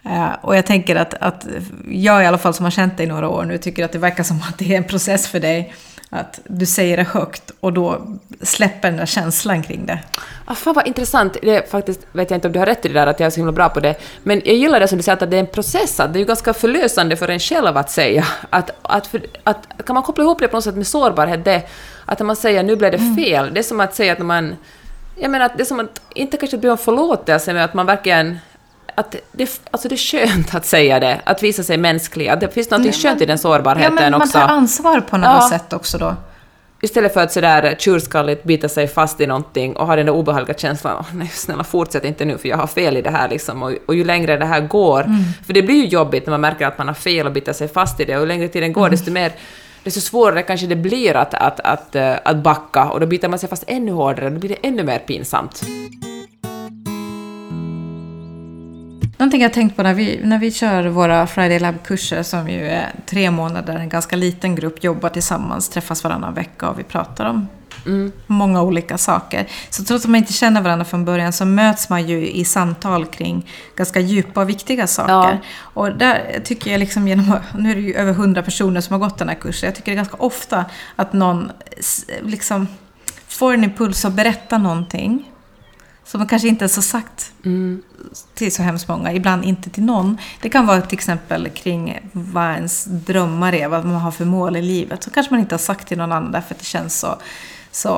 Eh, 0.05 0.29
och 0.41 0.57
jag 0.57 0.65
tänker 0.65 0.95
att, 0.95 1.13
att 1.13 1.47
jag 1.89 2.23
i 2.23 2.25
alla 2.25 2.37
fall 2.37 2.53
som 2.53 2.63
har 2.63 2.71
känt 2.71 2.97
dig 2.97 3.05
i 3.05 3.09
några 3.09 3.29
år 3.29 3.45
nu 3.45 3.57
tycker 3.57 3.85
att 3.85 3.91
det 3.91 3.99
verkar 3.99 4.23
som 4.23 4.37
att 4.49 4.57
det 4.57 4.73
är 4.73 4.77
en 4.77 4.83
process 4.83 5.27
för 5.27 5.39
dig. 5.39 5.73
Att 6.11 6.39
du 6.43 6.65
säger 6.65 6.97
det 6.97 7.03
högt 7.03 7.51
och 7.59 7.73
då 7.73 8.07
släpper 8.41 8.89
den 8.89 8.97
där 8.97 9.05
känslan 9.05 9.63
kring 9.63 9.85
det. 9.85 9.99
Ah, 10.45 10.55
fan 10.55 10.73
vad 10.73 10.87
intressant. 10.87 11.37
Det 11.41 11.55
är 11.55 11.67
faktiskt, 11.67 11.99
vet 12.11 12.29
jag 12.29 12.37
inte 12.37 12.47
om 12.47 12.51
du 12.51 12.59
har 12.59 12.65
rätt 12.65 12.85
i 12.85 12.87
det 12.87 12.93
där 12.93 13.07
att 13.07 13.19
jag 13.19 13.27
är 13.27 13.31
så 13.31 13.37
himla 13.37 13.51
bra 13.51 13.69
på 13.69 13.79
det, 13.79 13.95
men 14.23 14.41
jag 14.45 14.55
gillar 14.55 14.79
det 14.79 14.87
som 14.87 14.97
du 14.97 15.03
säger 15.03 15.23
att 15.23 15.31
det 15.31 15.37
är 15.37 15.39
en 15.39 15.47
process, 15.47 15.99
att 15.99 16.13
det 16.13 16.17
är 16.17 16.21
ju 16.21 16.25
ganska 16.25 16.53
förlösande 16.53 17.15
för 17.15 17.27
en 17.27 17.39
själv 17.39 17.77
att 17.77 17.91
säga. 17.91 18.25
Att, 18.49 18.71
att, 18.81 19.07
för, 19.07 19.21
att, 19.43 19.67
kan 19.85 19.93
man 19.93 20.03
koppla 20.03 20.23
ihop 20.23 20.39
det 20.39 20.47
på 20.47 20.57
något 20.57 20.63
sätt 20.63 20.75
med 20.75 20.87
sårbarhet, 20.87 21.45
det, 21.45 21.63
att 22.05 22.19
när 22.19 22.25
man 22.25 22.35
säger 22.35 22.63
nu 22.63 22.75
blev 22.75 22.91
det 22.91 23.15
fel, 23.15 23.53
det 23.53 23.59
är 23.59 23.63
som 23.63 23.79
att 23.79 23.95
säga 23.95 24.13
att 24.13 24.19
man 24.19 24.55
Jag 25.15 25.31
menar 25.31 25.45
att 25.45 25.57
det 25.57 25.63
är 25.63 25.65
som 25.65 25.79
att, 25.79 26.01
inte 26.15 26.37
kanske 26.37 26.57
be 26.57 26.69
om 26.69 26.77
förlåtelse, 26.77 27.53
men 27.53 27.63
att 27.63 27.73
man 27.73 27.85
verkligen 27.85 28.39
att 28.99 29.15
det, 29.31 29.61
alltså 29.71 29.87
det 29.89 29.95
är 29.95 29.97
skönt 29.97 30.55
att 30.55 30.65
säga 30.65 30.99
det, 30.99 31.21
att 31.23 31.43
visa 31.43 31.63
sig 31.63 31.77
mänsklig. 31.77 32.27
Att 32.27 32.39
det 32.39 32.49
finns 32.53 32.69
något 32.69 32.95
skönt 32.95 33.21
i 33.21 33.25
den 33.25 33.37
sårbarheten 33.37 33.93
Ja, 33.95 34.01
men 34.01 34.11
man 34.11 34.21
också. 34.21 34.33
tar 34.39 34.47
ansvar 34.47 35.01
på 35.01 35.17
något 35.17 35.27
Ja. 35.41 35.49
sätt 35.49 35.73
också 35.73 35.97
då. 35.97 36.15
Istället 36.81 37.13
för 37.13 37.21
att 37.23 37.31
sådär 37.31 37.75
tjurskalligt 37.79 38.43
bita 38.43 38.69
sig 38.69 38.87
fast 38.87 39.21
i 39.21 39.27
någonting 39.27 39.75
och 39.75 39.87
ha 39.87 39.95
den 39.95 40.05
där 40.05 40.13
obehagliga 40.13 40.57
känslan 40.57 40.95
Åh, 40.99 41.05
nej 41.13 41.27
snälla 41.27 41.63
fortsätt 41.63 42.05
inte 42.05 42.25
nu 42.25 42.37
för 42.37 42.49
jag 42.49 42.57
har 42.57 42.67
fel 42.67 42.97
i 42.97 43.01
det 43.01 43.09
här 43.09 43.29
liksom. 43.29 43.63
Och, 43.63 43.71
och 43.85 43.95
ju 43.95 44.03
längre 44.03 44.37
det 44.37 44.45
här 44.45 44.61
går, 44.61 45.05
för 45.45 45.53
det 45.53 45.61
blir 45.61 45.75
ju 45.75 45.85
jobbigt 45.85 46.25
när 46.25 46.31
man 46.31 46.41
märker 46.41 46.67
att 46.67 46.77
man 46.77 46.87
har 46.87 46.95
fel 46.95 47.25
och 47.25 47.31
biter 47.33 47.53
sig 47.53 47.67
fast 47.67 47.99
i 47.99 48.05
det 48.05 48.15
och 48.15 48.21
ju 48.21 48.27
längre 48.27 48.47
tiden 48.47 48.73
går 48.73 48.89
desto 48.89 49.11
mer 49.11 49.31
desto 49.83 49.99
svårare 50.01 50.43
kanske 50.43 50.67
det 50.67 50.75
blir 50.75 51.15
att, 51.15 51.33
att, 51.33 51.59
att, 51.59 51.95
eh, 51.95 52.13
att 52.25 52.37
backa 52.37 52.85
och 52.89 52.99
då 52.99 53.05
biter 53.05 53.27
man 53.29 53.39
sig 53.39 53.49
fast 53.49 53.63
ännu 53.67 53.91
hårdare 53.91 54.25
och 54.25 54.31
då 54.31 54.39
blir 54.39 54.49
det 54.49 54.67
ännu 54.67 54.83
mer 54.83 54.99
pinsamt. 54.99 55.61
Någonting 59.19 59.41
jag 59.41 59.53
tänkt 59.53 59.75
på 59.75 59.83
när 59.83 59.93
vi, 59.93 60.19
när 60.23 60.39
vi 60.39 60.51
kör 60.51 60.87
våra 60.87 61.27
Friday 61.27 61.59
Lab-kurser 61.59 62.23
som 62.23 62.49
ju 62.49 62.67
är 62.67 62.91
tre 63.05 63.31
månader, 63.31 63.75
en 63.75 63.89
ganska 63.89 64.15
liten 64.15 64.55
grupp 64.55 64.83
jobbar 64.83 65.09
tillsammans, 65.09 65.69
träffas 65.69 66.03
varannan 66.03 66.33
vecka 66.33 66.69
och 66.69 66.79
vi 66.79 66.83
pratar 66.83 67.25
om 67.25 67.47
många 68.27 68.61
olika 68.61 68.97
saker. 68.97 69.47
Så 69.69 69.83
trots 69.83 70.05
att 70.05 70.11
man 70.11 70.17
inte 70.17 70.33
känner 70.33 70.61
varandra 70.61 70.85
från 70.85 71.05
början 71.05 71.33
så 71.33 71.45
möts 71.45 71.89
man 71.89 72.07
ju 72.07 72.29
i 72.29 72.45
samtal 72.45 73.05
kring 73.05 73.47
ganska 73.75 73.99
djupa 73.99 74.41
och 74.41 74.49
viktiga 74.49 74.87
saker. 74.87 75.13
Ja. 75.13 75.37
Och 75.59 75.97
där 75.97 76.41
tycker 76.43 76.71
jag 76.71 76.79
liksom 76.79 77.07
genom, 77.07 77.39
nu 77.57 77.71
är 77.71 77.75
det 77.75 77.81
ju 77.81 77.93
över 77.93 78.13
hundra 78.13 78.43
personer 78.43 78.81
som 78.81 78.93
har 78.93 79.09
gått 79.09 79.17
den 79.17 79.29
här 79.29 79.35
kursen, 79.35 79.67
jag 79.67 79.75
tycker 79.75 79.91
det 79.91 79.95
är 79.95 80.03
ganska 80.03 80.17
ofta 80.17 80.65
att 80.95 81.13
någon 81.13 81.51
liksom 82.21 82.67
får 83.27 83.53
en 83.53 83.63
impuls 83.63 84.05
att 84.05 84.13
berätta 84.13 84.57
någonting 84.57 85.31
som 86.11 86.27
kanske 86.27 86.47
inte 86.47 86.63
ens 86.63 86.75
har 86.75 86.83
sagt 86.83 87.31
till 88.33 88.51
så 88.55 88.63
hemskt 88.63 88.87
många, 88.87 89.13
ibland 89.13 89.43
inte 89.43 89.69
till 89.69 89.83
någon. 89.83 90.17
Det 90.41 90.49
kan 90.49 90.65
vara 90.67 90.81
till 90.81 90.97
exempel 90.97 91.49
kring 91.49 91.99
vad 92.11 92.53
ens 92.55 92.85
drömmar 92.85 93.53
är, 93.53 93.67
vad 93.67 93.85
man 93.85 93.95
har 93.95 94.11
för 94.11 94.25
mål 94.25 94.55
i 94.55 94.61
livet. 94.61 95.03
Så 95.03 95.09
kanske 95.09 95.33
man 95.33 95.39
inte 95.39 95.55
har 95.55 95.59
sagt 95.59 95.87
till 95.87 95.97
någon 95.97 96.11
annan 96.11 96.31
därför 96.31 96.53
att 96.53 96.59
det 96.59 96.65
känns 96.65 96.99
så, 96.99 97.15
så, 97.71 97.89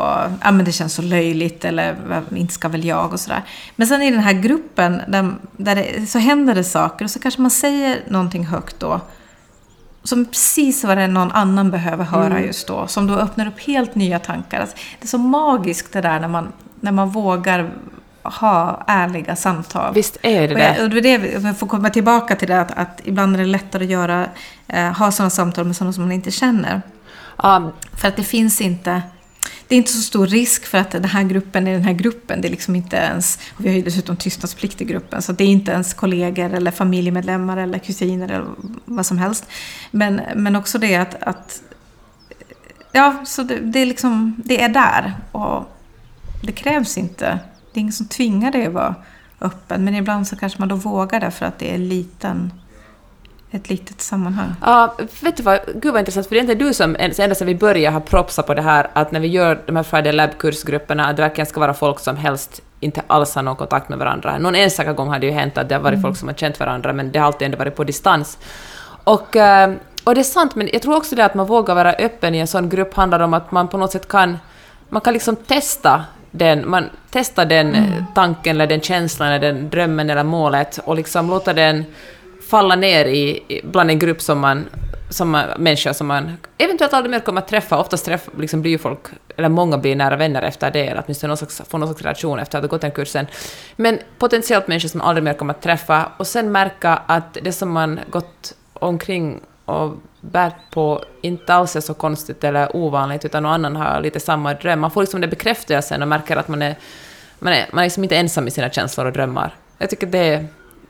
ja, 0.42 0.52
men 0.52 0.66
det 0.66 0.72
känns 0.72 0.94
så 0.94 1.02
löjligt 1.02 1.66
eller 1.66 1.96
"Vad- 2.08 2.38
inte 2.38 2.54
ska 2.54 2.68
väl 2.68 2.86
jag 2.86 3.14
och 3.14 3.20
sådär. 3.20 3.44
Men 3.76 3.88
sen 3.88 4.02
i 4.02 4.12
den 4.12 4.20
här 4.20 4.34
gruppen 4.34 5.02
där, 5.08 5.34
där 5.58 5.76
det, 5.76 6.10
så 6.10 6.20
händer 6.20 6.56
det 6.56 6.64
saker 6.64 7.06
och 7.06 7.12
så 7.12 7.20
kanske 7.20 7.42
man 7.42 7.52
säger 7.52 8.00
någonting 8.10 8.46
högt 8.46 8.80
då. 8.80 9.02
Som 10.04 10.26
precis 10.26 10.84
vad 10.84 10.98
det 10.98 11.04
är 11.04 11.08
någon 11.08 11.32
annan 11.32 11.72
behöver 11.72 12.04
höra 12.06 12.42
just 12.42 12.68
då. 12.68 12.88
Som 12.88 13.08
då 13.08 13.14
öppnar 13.14 13.48
upp 13.48 13.60
helt 13.60 13.96
nya 13.96 14.20
tankar. 14.20 14.60
Alltså, 14.62 14.76
det 15.00 15.06
är 15.06 15.08
så 15.08 15.18
magiskt 15.18 15.94
det 15.94 16.02
där 16.02 16.20
när 16.20 16.28
man, 16.28 16.48
när 16.80 16.92
man 16.92 17.10
vågar 17.10 17.72
ha 18.24 18.84
ärliga 18.88 19.36
samtal. 19.36 19.94
Visst 19.94 20.18
är 20.22 20.48
det 20.48 20.56
det. 20.56 20.84
och 20.84 20.90
det 20.90 21.18
vi- 21.18 21.38
om 21.38 21.46
jag 21.46 21.58
får 21.60 21.68
komma 21.68 21.90
tillbaka 21.90 22.36
till 22.36 22.48
det, 22.48 22.62
att, 22.62 22.72
att 22.72 23.02
ibland 23.04 23.36
är 23.36 23.40
det 23.40 23.46
lättare 23.46 23.84
att 23.84 23.90
göra, 23.90 24.28
eh, 24.68 24.92
ha 24.98 25.12
sådana 25.12 25.30
samtal 25.30 25.66
med 25.66 25.76
sådana 25.76 25.94
som 25.94 26.04
man 26.04 26.12
inte 26.12 26.32
känner. 26.32 26.82
Ja, 27.44 27.72
För 27.94 28.08
att 28.08 28.16
det 28.16 28.24
finns 28.24 28.62
inte, 28.62 29.02
det 29.68 29.76
är 29.76 29.78
inte 29.78 29.92
så 29.92 30.02
stor 30.02 30.28
risk 30.28 30.66
för 30.66 30.78
att 30.78 30.92
den 30.92 31.06
här 31.06 31.24
gruppen 31.24 31.68
är 31.68 31.72
den 31.74 31.84
här 31.84 31.94
gruppen. 31.94 32.42
Det 32.42 32.48
är 32.48 32.50
liksom 32.50 32.76
inte 32.76 32.96
ens, 32.96 33.40
och 33.58 33.66
vi 33.66 33.70
har 33.70 33.76
ju 33.76 33.82
dessutom 33.82 34.16
tystnadsplikt 34.18 34.82
i 34.82 34.86
gruppen, 34.86 35.22
så 35.22 35.32
det 35.32 35.44
är 35.44 35.48
inte 35.48 35.72
ens 35.72 35.94
kollegor 35.94 36.54
eller 36.54 36.72
familjemedlemmar 36.72 37.58
eller 37.58 37.80
kusiner 37.80 38.26
eller 38.32 38.46
vad 38.86 39.06
som 39.06 39.18
helst. 39.18 39.46
Men, 39.92 40.22
men 40.36 40.56
också 40.56 40.78
det 40.78 40.96
att, 40.96 41.24
att 41.24 41.62
ja, 42.92 43.16
så 43.26 43.44
det, 43.44 43.60
det 43.60 43.80
är 43.80 43.86
liksom, 43.86 44.42
det 44.46 44.62
är 44.64 44.70
där. 44.70 45.14
Och 45.32 45.78
det 46.44 46.52
krävs 46.52 46.98
inte, 46.98 47.40
det 47.74 47.80
är 47.80 47.82
ingen 47.82 47.94
som 47.94 48.08
tvingar 48.08 48.52
dig 48.52 48.66
att 48.66 48.74
vara 48.74 48.96
öppen. 49.42 49.84
Men 49.84 49.96
ibland 49.96 50.28
så 50.28 50.36
kanske 50.36 50.60
man 50.60 50.68
då 50.68 50.76
vågar 50.76 51.20
det 51.20 51.32
för 51.32 51.46
att 51.46 51.60
det 51.60 51.74
är 51.74 51.78
liten, 51.78 52.54
ett 53.52 53.70
litet 53.70 54.02
sammanhang. 54.02 54.56
Ja, 54.62 54.96
vet 55.22 55.38
du 55.38 55.44
vad, 55.44 55.60
gud 55.76 55.94
vad 55.94 56.00
intressant, 56.00 56.28
för 56.28 56.36
det 56.36 56.40
är 56.40 56.42
inte 56.42 56.56
du 56.56 56.74
som, 56.74 56.96
ända 57.00 57.36
sedan 57.36 57.48
vi 57.48 57.56
började, 57.56 57.94
har 57.94 58.02
propsat 58.02 58.48
på 58.48 58.54
det 58.54 58.62
här 58.62 58.90
att 58.94 59.12
när 59.12 59.20
vi 59.20 59.28
gör 59.28 59.62
de 59.66 59.76
här 59.76 59.84
Friday 59.84 60.14
Lab-kursgrupperna, 60.14 61.06
att 61.06 61.16
det 61.16 61.22
verkligen 61.22 61.46
ska 61.46 61.60
vara 61.60 61.74
folk 61.74 62.00
som 62.00 62.18
helst 62.18 62.62
inte 62.80 63.02
alls 63.08 63.36
har 63.36 63.44
någon 63.44 63.56
kontakt 63.56 63.90
med 63.90 64.00
varandra. 64.00 64.38
Någon 64.38 64.56
enstaka 64.56 64.94
gång 64.94 65.10
har 65.10 65.20
det 65.20 65.26
ju 65.26 65.32
hänt 65.32 65.58
att 65.58 65.70
det 65.70 65.76
har 65.76 65.82
varit 65.82 66.02
folk 66.02 66.18
som 66.18 66.28
har 66.28 66.36
känt 66.36 66.60
varandra, 66.60 66.94
men 66.94 67.12
det 67.12 67.20
har 67.20 67.26
alltid 67.26 67.46
ändå 67.46 67.58
varit 67.58 67.76
på 67.76 67.84
distans. 67.84 68.38
Och, 69.04 69.36
eh, 69.36 69.74
och 70.04 70.16
det 70.16 70.22
är 70.22 70.24
sant, 70.24 70.56
men 70.56 70.70
jag 70.74 70.82
tror 70.82 70.96
också 70.96 71.16
det 71.16 71.26
att 71.26 71.36
man 71.36 71.46
vågar 71.48 71.76
vara 71.76 71.94
öppen 71.94 72.36
i 72.36 72.38
en 72.38 72.48
sån 72.48 72.70
grupp 72.70 72.94
handlar 72.94 73.20
om 73.20 73.34
att 73.34 73.52
man 73.52 73.68
på 73.68 73.78
något 73.78 73.92
sätt 73.92 74.08
kan, 74.08 74.38
man 74.90 75.02
kan 75.02 75.14
liksom 75.14 75.36
testa 75.36 76.06
den, 76.32 76.70
man 76.70 76.90
testar 77.10 77.46
den 77.46 77.76
eh, 77.76 78.04
tanken 78.16 78.56
eller 78.56 78.68
den 78.68 78.82
känslan 78.82 79.32
eller 79.32 79.54
den 79.54 79.70
drömmen 79.70 80.10
eller 80.10 80.24
målet 80.24 80.80
och 80.86 80.96
liksom 80.96 81.30
låta 81.30 81.54
den 81.54 81.86
falla 82.50 82.76
ner 82.76 83.06
i, 83.06 83.44
i- 83.48 83.62
bland 83.64 83.90
en 83.90 84.00
grupp 84.00 84.22
som 84.22 84.40
man, 84.40 84.66
som 85.10 85.30
man, 85.30 85.46
människor 85.58 85.94
som 85.94 86.08
man 86.08 86.38
eventuellt 86.58 86.94
aldrig 86.94 87.12
mer 87.12 87.20
kommer 87.20 87.42
att 87.42 87.48
träffa. 87.48 87.80
Oftast 87.80 88.06
träff, 88.06 88.30
liksom 88.38 88.62
blir 88.62 88.72
ju 88.72 88.78
folk, 88.78 89.00
eller 89.38 89.50
många 89.50 89.78
blir 89.78 89.96
nära 89.96 90.16
vänner 90.16 90.42
efter 90.42 90.72
det, 90.72 90.88
eller 90.88 91.04
åtminstone 91.06 91.28
någon 91.28 91.38
slags, 91.38 91.62
får 91.70 91.78
någon 91.78 91.88
slags 91.90 92.02
relation 92.02 92.40
efter 92.40 92.58
att 92.58 92.64
ha 92.64 92.68
gått 92.70 92.82
den 92.82 92.92
kursen. 92.92 93.28
Men 93.76 94.00
potentiellt 94.18 94.68
människor 94.68 94.90
som 94.90 94.98
man 94.98 95.08
aldrig 95.08 95.24
mer 95.24 95.34
kommer 95.34 95.54
att 95.54 95.62
träffa 95.62 96.12
och 96.18 96.28
sen 96.28 96.52
märka 96.52 97.02
att 97.06 97.38
det 97.42 97.52
som 97.52 97.72
man 97.72 98.00
gått 98.10 98.54
omkring 98.74 99.40
och 99.66 99.94
bärt 100.22 100.56
på 100.72 101.04
inte 101.22 101.54
alls 101.54 101.76
är 101.76 101.82
så 101.82 101.94
konstigt 101.94 102.44
eller 102.44 102.76
ovanligt, 102.76 103.26
utan 103.26 103.44
någon 103.44 103.52
annan 103.52 103.76
har 103.76 104.02
lite 104.02 104.20
samma 104.20 104.54
dröm. 104.54 104.80
Man 104.80 104.92
får 104.92 105.02
liksom 105.02 105.22
den 105.22 105.30
bekräftelsen 105.30 106.02
och 106.02 106.08
märker 106.08 106.38
att 106.38 106.48
man 106.48 106.62
är, 106.62 106.76
man 107.40 107.54
är, 107.54 107.66
man 107.72 107.80
är 107.80 107.86
liksom 107.86 108.04
inte 108.04 108.18
ensam 108.18 108.48
i 108.48 108.52
sina 108.52 108.70
känslor 108.70 109.06
och 109.06 109.14
drömmar. 109.14 109.56
Jag 109.78 109.90
tycker 109.90 110.08
det 110.08 110.18
är... 110.18 110.48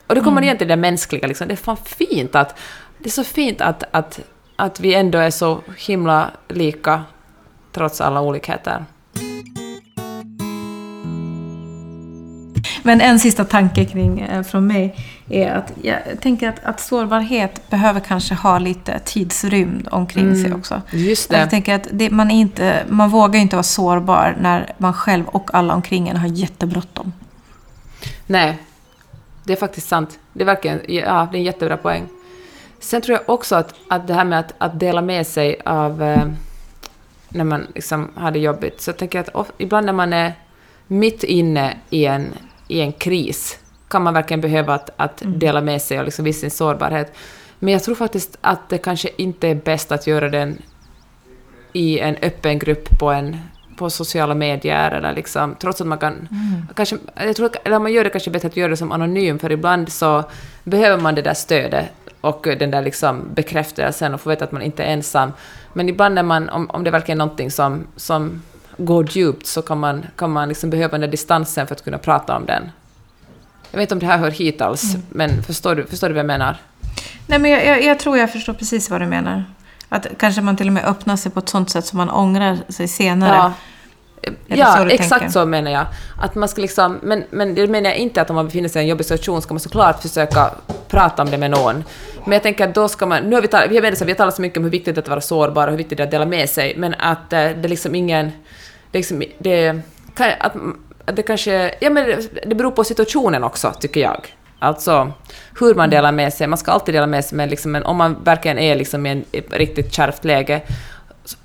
Och 0.07 0.15
det 0.15 0.21
kommer 0.21 0.37
Mm. 0.37 0.43
igen 0.43 0.57
till 0.57 0.67
det 0.67 0.75
mänskliga, 0.75 1.27
liksom. 1.27 1.47
det 1.47 1.53
är 1.53 1.55
fan 1.55 1.77
fint 1.77 2.35
att... 2.35 2.59
Det 2.97 3.09
är 3.09 3.11
så 3.11 3.23
fint 3.23 3.61
att, 3.61 3.83
att, 3.91 4.19
att 4.55 4.79
vi 4.79 4.93
ändå 4.93 5.17
är 5.17 5.29
så 5.29 5.61
himla 5.77 6.31
lika, 6.47 7.03
trots 7.71 8.01
alla 8.01 8.21
olikheter. 8.21 8.85
Men 12.83 13.01
en 13.01 13.19
sista 13.19 13.45
tanke 13.45 13.85
kring 13.85 14.19
eh, 14.19 14.43
från 14.43 14.67
mig 14.67 14.95
är 15.31 15.51
att 15.51 15.73
jag 15.81 15.99
tänker 16.21 16.49
att, 16.49 16.63
att 16.63 16.79
sårbarhet 16.79 17.69
behöver 17.69 17.99
kanske 17.99 18.35
ha 18.35 18.59
lite 18.59 18.99
tidsrymd 18.99 19.87
omkring 19.91 20.35
sig 20.35 20.53
också. 20.53 20.81
Just 20.91 21.31
Jag 21.31 21.41
det. 21.41 21.49
tänker 21.49 21.75
att 21.75 21.87
det, 21.91 22.09
man, 22.09 22.31
inte, 22.31 22.85
man 22.89 23.09
vågar 23.09 23.39
inte 23.39 23.55
vara 23.55 23.63
sårbar 23.63 24.37
när 24.41 24.73
man 24.77 24.93
själv 24.93 25.27
och 25.27 25.49
alla 25.53 25.73
omkring 25.73 26.09
en 26.09 26.17
har 26.17 26.27
jättebråttom. 26.27 27.13
Nej, 28.27 28.57
det 29.43 29.53
är 29.53 29.57
faktiskt 29.57 29.87
sant. 29.87 30.19
Det 30.33 30.41
är 30.41 30.45
verkligen, 30.45 30.79
ja, 30.87 31.27
det 31.31 31.37
är 31.37 31.39
en 31.39 31.43
jättebra 31.43 31.77
poäng. 31.77 32.03
Sen 32.79 33.01
tror 33.01 33.17
jag 33.17 33.29
också 33.33 33.55
att, 33.55 33.75
att 33.89 34.07
det 34.07 34.13
här 34.13 34.25
med 34.25 34.39
att, 34.39 34.53
att 34.57 34.79
dela 34.79 35.01
med 35.01 35.27
sig 35.27 35.61
av 35.65 36.03
eh, 36.03 36.25
när 37.29 37.43
man 37.43 37.67
liksom 37.75 38.09
har 38.15 38.31
det 38.31 38.39
jobbigt, 38.39 38.81
så 38.81 38.93
tänker 38.93 39.17
jag 39.19 39.27
att 39.27 39.35
of, 39.35 39.51
ibland 39.57 39.85
när 39.85 39.93
man 39.93 40.13
är 40.13 40.33
mitt 40.87 41.23
inne 41.23 41.77
i 41.89 42.05
en, 42.05 42.33
i 42.67 42.81
en 42.81 42.91
kris 42.91 43.57
kan 43.91 44.01
man 44.01 44.13
verkligen 44.13 44.41
behöva 44.41 44.73
att, 44.73 44.89
att 44.97 45.21
dela 45.25 45.61
med 45.61 45.81
sig 45.81 45.99
och 45.99 46.05
liksom 46.05 46.25
visa 46.25 46.39
sin 46.39 46.51
sårbarhet. 46.51 47.13
Men 47.59 47.73
jag 47.73 47.83
tror 47.83 47.95
faktiskt 47.95 48.37
att 48.41 48.69
det 48.69 48.77
kanske 48.77 49.09
inte 49.17 49.47
är 49.47 49.55
bäst 49.55 49.91
att 49.91 50.07
göra 50.07 50.29
den 50.29 50.57
i 51.73 51.99
en 51.99 52.15
öppen 52.21 52.59
grupp 52.59 52.99
på, 52.99 53.09
en, 53.11 53.37
på 53.77 53.89
sociala 53.89 54.35
medier, 54.35 54.91
eller 54.91 55.13
liksom, 55.13 55.55
trots 55.59 55.81
att 55.81 55.87
man 55.87 55.97
kan... 55.97 56.27
Kanske, 56.75 56.97
jag 57.15 57.35
tror, 57.35 57.49
eller 57.63 57.79
man 57.79 57.93
gör 57.93 58.03
det 58.03 58.09
kanske 58.09 58.31
bättre 58.31 58.47
att 58.47 58.57
göra 58.57 58.69
det 58.69 58.77
som 58.77 58.91
anonym, 58.91 59.39
för 59.39 59.51
ibland 59.51 59.91
så 59.91 60.23
behöver 60.63 61.01
man 61.01 61.15
det 61.15 61.21
där 61.21 61.33
stödet 61.33 61.89
och 62.21 62.47
den 62.59 62.71
där 62.71 62.81
liksom 62.81 63.29
bekräftelsen 63.33 64.13
och 64.13 64.21
få 64.21 64.29
veta 64.29 64.45
att 64.45 64.51
man 64.51 64.61
inte 64.61 64.83
är 64.83 64.93
ensam. 64.93 65.31
Men 65.73 65.89
ibland 65.89 66.15
när 66.15 66.23
man, 66.23 66.49
om, 66.49 66.69
om 66.69 66.83
det 66.83 66.91
verkligen 66.91 67.21
är 67.21 67.25
någonting 67.25 67.51
som, 67.51 67.87
som 67.95 68.41
går 68.77 69.07
djupt 69.09 69.45
så 69.45 69.61
kan 69.61 69.79
man, 69.79 70.05
kan 70.15 70.31
man 70.31 70.49
liksom 70.49 70.69
behöva 70.69 70.91
den 70.91 71.01
där 71.01 71.07
distansen 71.07 71.67
för 71.67 71.75
att 71.75 71.83
kunna 71.83 71.97
prata 71.97 72.35
om 72.35 72.45
den. 72.45 72.69
Jag 73.71 73.77
vet 73.77 73.81
inte 73.81 73.93
om 73.93 73.99
det 73.99 74.05
här 74.05 74.17
hör 74.17 74.31
hit 74.31 74.61
alls, 74.61 74.95
men 75.09 75.43
förstår 75.43 75.75
du, 75.75 75.85
förstår 75.85 76.07
du 76.07 76.13
vad 76.13 76.19
jag 76.19 76.27
menar? 76.27 76.57
Nej, 77.27 77.39
men 77.39 77.51
jag, 77.51 77.65
jag, 77.65 77.83
jag 77.83 77.99
tror 77.99 78.17
jag 78.17 78.31
förstår 78.31 78.53
precis 78.53 78.89
vad 78.89 79.01
du 79.01 79.07
menar. 79.07 79.43
Att 79.89 80.07
kanske 80.17 80.41
man 80.41 80.57
till 80.57 80.67
och 80.67 80.73
med 80.73 80.85
öppnar 80.85 81.15
sig 81.15 81.31
på 81.31 81.39
ett 81.39 81.49
sånt 81.49 81.69
sätt 81.69 81.85
som 81.85 81.97
man 81.97 82.09
ångrar 82.09 82.57
sig 82.69 82.87
senare. 82.87 83.35
Ja, 83.35 83.53
ja 84.47 84.77
så 84.77 84.85
exakt 84.85 85.09
tänker? 85.09 85.29
så 85.29 85.45
menar 85.45 85.71
jag. 85.71 85.85
Att 86.21 86.35
man 86.35 86.49
ska 86.49 86.61
liksom, 86.61 86.99
men, 87.03 87.23
men 87.29 87.55
det 87.55 87.67
menar 87.67 87.89
jag 87.89 87.97
inte 87.97 88.21
att 88.21 88.29
om 88.29 88.35
man 88.35 88.45
befinner 88.45 88.69
sig 88.69 88.81
i 88.81 88.83
en 88.83 88.89
jobbig 88.89 89.05
situation 89.05 89.41
ska 89.41 89.53
man 89.53 89.59
såklart 89.59 90.01
försöka 90.01 90.51
prata 90.87 91.23
om 91.23 91.31
det 91.31 91.37
med 91.37 91.51
någon. 91.51 91.83
Men 92.23 92.33
jag 92.33 92.43
tänker 92.43 92.67
att 92.67 92.75
då 92.75 92.87
ska 92.87 93.05
man, 93.05 93.23
nu 93.23 93.35
har 93.35 93.41
vi 93.41 93.47
talat, 93.47 93.71
vi 93.71 93.79
har, 93.79 93.95
så, 93.95 94.05
vi 94.05 94.11
har 94.11 94.17
talat 94.17 94.35
så 94.35 94.41
mycket 94.41 94.57
om 94.57 94.63
hur 94.63 94.71
viktigt 94.71 94.95
det 94.95 94.99
är 94.99 95.03
att 95.03 95.09
vara 95.09 95.21
sårbar 95.21 95.67
och 95.67 95.71
hur 95.71 95.77
viktigt 95.77 95.97
det 95.97 96.03
är 96.03 96.05
att 96.05 96.11
dela 96.11 96.25
med 96.25 96.49
sig, 96.49 96.73
men 96.77 96.93
att 96.93 97.33
eh, 97.33 97.39
det 97.39 97.65
är 97.65 97.67
liksom 97.67 97.95
ingen, 97.95 98.31
det 98.91 98.97
är 98.97 98.99
liksom, 98.99 99.23
det, 99.39 99.81
kan, 100.15 100.31
att 100.39 100.53
det 101.05 101.21
kanske, 101.23 101.75
ja 101.81 101.89
men 101.89 102.05
det, 102.47 102.55
beror 102.55 102.71
på 102.71 102.83
situationen 102.83 103.43
också, 103.43 103.73
tycker 103.79 104.01
jag. 104.01 104.35
Alltså 104.59 105.11
hur 105.59 105.75
man 105.75 105.89
delar 105.89 106.11
med 106.11 106.33
sig, 106.33 106.47
man 106.47 106.57
ska 106.57 106.71
alltid 106.71 106.95
dela 106.95 107.07
med 107.07 107.25
sig, 107.25 107.35
men, 107.37 107.49
liksom, 107.49 107.71
men 107.71 107.83
om 107.83 107.97
man 107.97 108.17
verkligen 108.23 108.59
är 108.59 108.75
liksom 108.75 109.05
i 109.05 109.09
en, 109.09 109.25
ett 109.31 109.53
riktigt 109.53 109.93
kärvt 109.93 110.25
läge, 110.25 110.61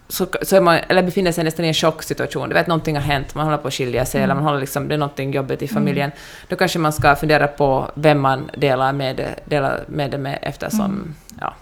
så, 0.08 0.26
så 0.42 0.56
är 0.56 0.60
man, 0.60 0.78
eller 0.88 1.02
befinner 1.02 1.32
sig 1.32 1.44
nästan 1.44 1.64
i 1.64 1.68
en 1.68 1.74
chocksituation. 1.74 2.48
Du 2.48 2.54
vet, 2.54 2.66
någonting 2.66 2.96
har 2.96 3.02
hänt, 3.02 3.34
man 3.34 3.44
håller 3.44 3.58
på 3.58 3.68
att 3.68 3.74
skilja 3.74 4.04
sig, 4.06 4.22
eller 4.22 4.34
man 4.34 4.44
håller 4.44 4.60
liksom, 4.60 4.88
det 4.88 4.94
är 4.94 4.98
någonting 4.98 5.32
jobbigt 5.32 5.62
i 5.62 5.68
familjen. 5.68 6.10
Då 6.48 6.56
kanske 6.56 6.78
man 6.78 6.92
ska 6.92 7.16
fundera 7.16 7.46
på 7.48 7.90
vem 7.94 8.20
man 8.20 8.50
delar 8.56 8.92
med, 8.92 9.16
det- 9.16 9.34
delar 9.44 9.84
med 9.86 10.10
det 10.10 10.18
med 10.18 10.38
eftersom, 10.42 11.14
ja. 11.40 11.54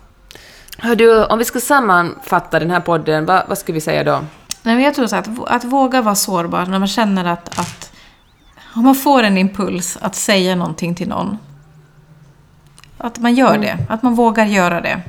Hör 0.79 0.95
du, 0.97 1.25
om 1.25 1.39
vi 1.39 1.45
ska 1.45 1.61
sammanfatta 1.61 2.59
den 2.59 2.71
här 2.71 2.81
podden, 2.81 3.27
vad, 3.27 3.43
vad 3.49 3.59
skulle 3.59 3.75
vi 3.75 3.81
säga 3.81 4.05
då? 4.05 4.13
Nej, 4.63 4.75
men 4.75 4.85
jag 4.85 4.95
tror 4.95 5.07
så 5.07 5.17
att, 5.17 5.29
att 5.47 5.65
våga 5.65 6.03
vara 6.03 6.15
sårbar 6.15 6.67
när 6.67 6.79
man 6.79 6.89
känner 6.89 7.25
att, 7.25 7.59
att 7.59 7.84
om 8.75 8.85
man 8.85 8.95
får 8.95 9.23
en 9.23 9.39
impuls 9.39 9.99
att 10.01 10.15
säga 10.15 10.55
någonting 10.55 10.95
till 10.95 11.09
någon. 11.09 11.39
Att 12.99 13.19
man 13.19 13.35
gör 13.35 13.59
det, 13.59 13.79
att 13.89 14.03
man 14.03 14.15
vågar 14.15 14.47
göra 14.47 14.81
det. 14.81 15.01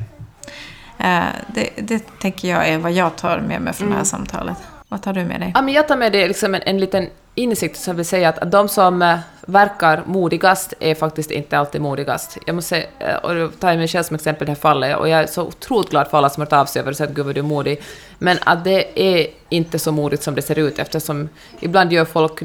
Eh, 0.97 1.23
det. 1.47 1.69
Det 1.78 2.19
tänker 2.19 2.47
jag 2.47 2.67
är 2.67 2.78
vad 2.78 2.91
jag 2.91 3.15
tar 3.15 3.39
med 3.39 3.62
mig 3.62 3.73
från 3.73 3.89
det 3.89 3.95
här 3.95 4.04
samtalet. 4.04 4.58
Vad 4.88 5.01
tar 5.01 5.13
du 5.13 5.25
med 5.25 5.39
dig? 5.39 5.51
Ja, 5.56 5.62
men 5.62 5.73
jag 5.73 5.88
tar 5.88 5.97
med 5.97 6.12
det 6.12 6.28
liksom 6.28 6.56
en, 6.56 6.62
en 6.62 6.80
liten 6.80 7.08
insikt 7.36 7.78
som 7.78 7.95
vill 7.95 8.06
säga 8.06 8.30
att, 8.30 8.51
de 8.51 8.67
som 8.67 9.01
eh, 9.01 9.19
verkar 9.45 10.04
modigast 10.06 10.73
är 10.80 10.95
faktiskt 10.95 11.32
inte 11.32 11.58
alltid 11.58 11.82
modigast. 11.82 12.38
Jag 12.45 12.56
måste 12.56 12.69
säga, 12.69 12.86
eh, 12.99 13.15
och 13.15 13.36
då 13.36 13.47
tar 13.49 13.69
jag 13.69 13.78
mig 13.78 13.88
själv 13.88 14.04
som 14.04 14.15
exempel 14.15 14.43
i 14.43 14.45
det 14.45 14.51
här 14.51 14.62
fallet, 14.62 14.97
och 14.97 15.10
jag 15.10 15.19
är 15.19 15.28
så 15.28 15.43
otroligt 15.43 15.89
glad 15.89 16.08
för 16.08 16.17
alla 16.17 16.30
som 16.30 16.41
har 16.41 16.45
hört 16.45 16.54
av 16.54 16.65
sig 16.65 16.80
över 16.80 16.91
och 16.91 16.97
sagt 16.97 17.13
gud 17.13 17.25
vad 17.25 17.36
du 17.36 17.39
är 17.39 17.43
modig. 17.43 17.82
Men 18.19 18.38
att 18.43 18.63
det 18.63 18.99
är 18.99 19.28
inte 19.49 19.80
så 19.80 19.91
modigt 19.91 20.23
som 20.23 20.36
det 20.36 20.41
ser 20.41 20.60
ut 20.60 20.80
eftersom 20.80 21.30
ibland 21.60 21.93
gör 21.93 22.06
folk, 22.06 22.41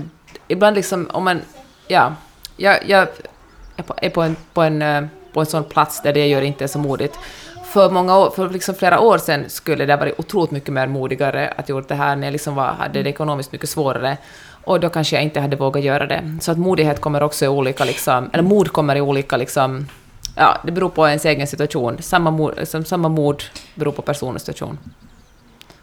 ibland 0.50 0.76
liksom 0.76 1.08
om 1.12 1.24
man, 1.24 1.40
ja, 1.88 2.14
jag, 2.56 2.78
jag 2.88 3.08
är 3.76 3.82
på, 3.82 3.94
är 4.02 4.10
på 4.10 4.22
en, 4.22 4.36
på 4.54 4.62
en, 4.62 4.82
eh, 4.82 5.04
på 5.32 5.40
en 5.40 5.46
sån 5.46 5.64
plats 5.64 6.02
där 6.02 6.12
det 6.12 6.20
jag 6.20 6.28
gör 6.28 6.42
inte 6.42 6.64
är 6.64 6.68
så 6.68 6.78
modigt. 6.78 7.18
För, 7.64 7.90
många 7.90 8.18
år, 8.18 8.30
för 8.30 8.50
liksom 8.50 8.74
flera 8.74 9.00
år 9.00 9.18
sedan 9.18 9.44
skulle 9.48 9.86
det 9.86 9.92
ha 9.92 9.98
varit 9.98 10.18
otroligt 10.18 10.50
mycket 10.50 10.72
mer 10.72 10.86
modigare 10.86 11.54
att 11.56 11.68
göra 11.68 11.84
det 11.88 11.94
här 11.94 12.16
när 12.16 12.26
jag 12.26 12.32
liksom 12.32 12.54
var, 12.54 12.72
hade 12.72 13.02
det 13.02 13.10
ekonomiskt 13.10 13.52
mycket 13.52 13.68
svårare. 13.68 14.16
Och 14.64 14.80
då 14.80 14.88
kanske 14.88 15.16
jag 15.16 15.22
inte 15.22 15.40
hade 15.40 15.56
vågat 15.56 15.82
göra 15.82 16.06
det. 16.06 16.38
Så 16.40 16.52
att 16.52 16.58
modighet 16.58 17.00
kommer 17.00 17.22
också 17.22 17.44
i 17.44 17.48
olika, 17.48 17.84
liksom, 17.84 18.30
eller 18.32 18.42
mod 18.42 18.72
kommer 18.72 18.96
i 18.96 19.00
olika, 19.00 19.36
liksom, 19.36 19.86
ja, 20.36 20.58
det 20.64 20.72
beror 20.72 20.88
på 20.88 21.08
ens 21.08 21.24
egen 21.24 21.46
situation. 21.46 21.96
Samma 22.00 22.30
mod, 22.30 22.56
liksom, 22.56 22.84
samma 22.84 23.08
mod 23.08 23.42
beror 23.74 23.92
på 23.92 24.02
person 24.02 24.34
och 24.34 24.40
situation. 24.40 24.78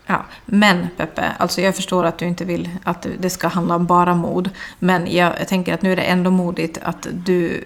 Ja, 0.08 0.26
men 0.46 0.88
Peppe, 0.98 1.32
alltså 1.38 1.62
jag 1.62 1.76
förstår 1.76 2.04
att 2.04 2.17
du 2.17 2.26
inte 2.26 2.46
vill 2.46 2.70
att 2.84 3.08
det 3.20 3.30
ska 3.30 3.48
handla 3.48 3.76
om 3.76 3.86
bara 3.86 4.15
mod. 4.15 4.50
Men 4.80 5.15
jag, 5.15 5.48
tänker 5.48 5.74
att 5.74 5.82
nu 5.82 5.91
är 5.91 5.96
det 5.96 6.02
ändå 6.02 6.32
modigt 6.32 6.80
att 6.84 7.08
du... 7.13 7.63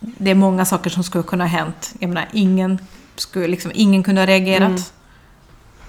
Det 0.00 0.30
är 0.30 0.34
många 0.34 0.64
saker 0.64 0.90
som 0.90 1.04
skulle 1.04 1.24
kunna 1.24 1.44
ha 1.44 1.48
hänt. 1.48 1.94
Jag 1.98 2.08
menar, 2.08 2.28
ingen 2.32 2.78
skulle 3.16 3.48
liksom, 3.48 3.70
ingen 3.74 4.02
kunde 4.02 4.20
ha 4.20 4.26
reagerat. 4.26 4.68
Mm. 4.68 4.82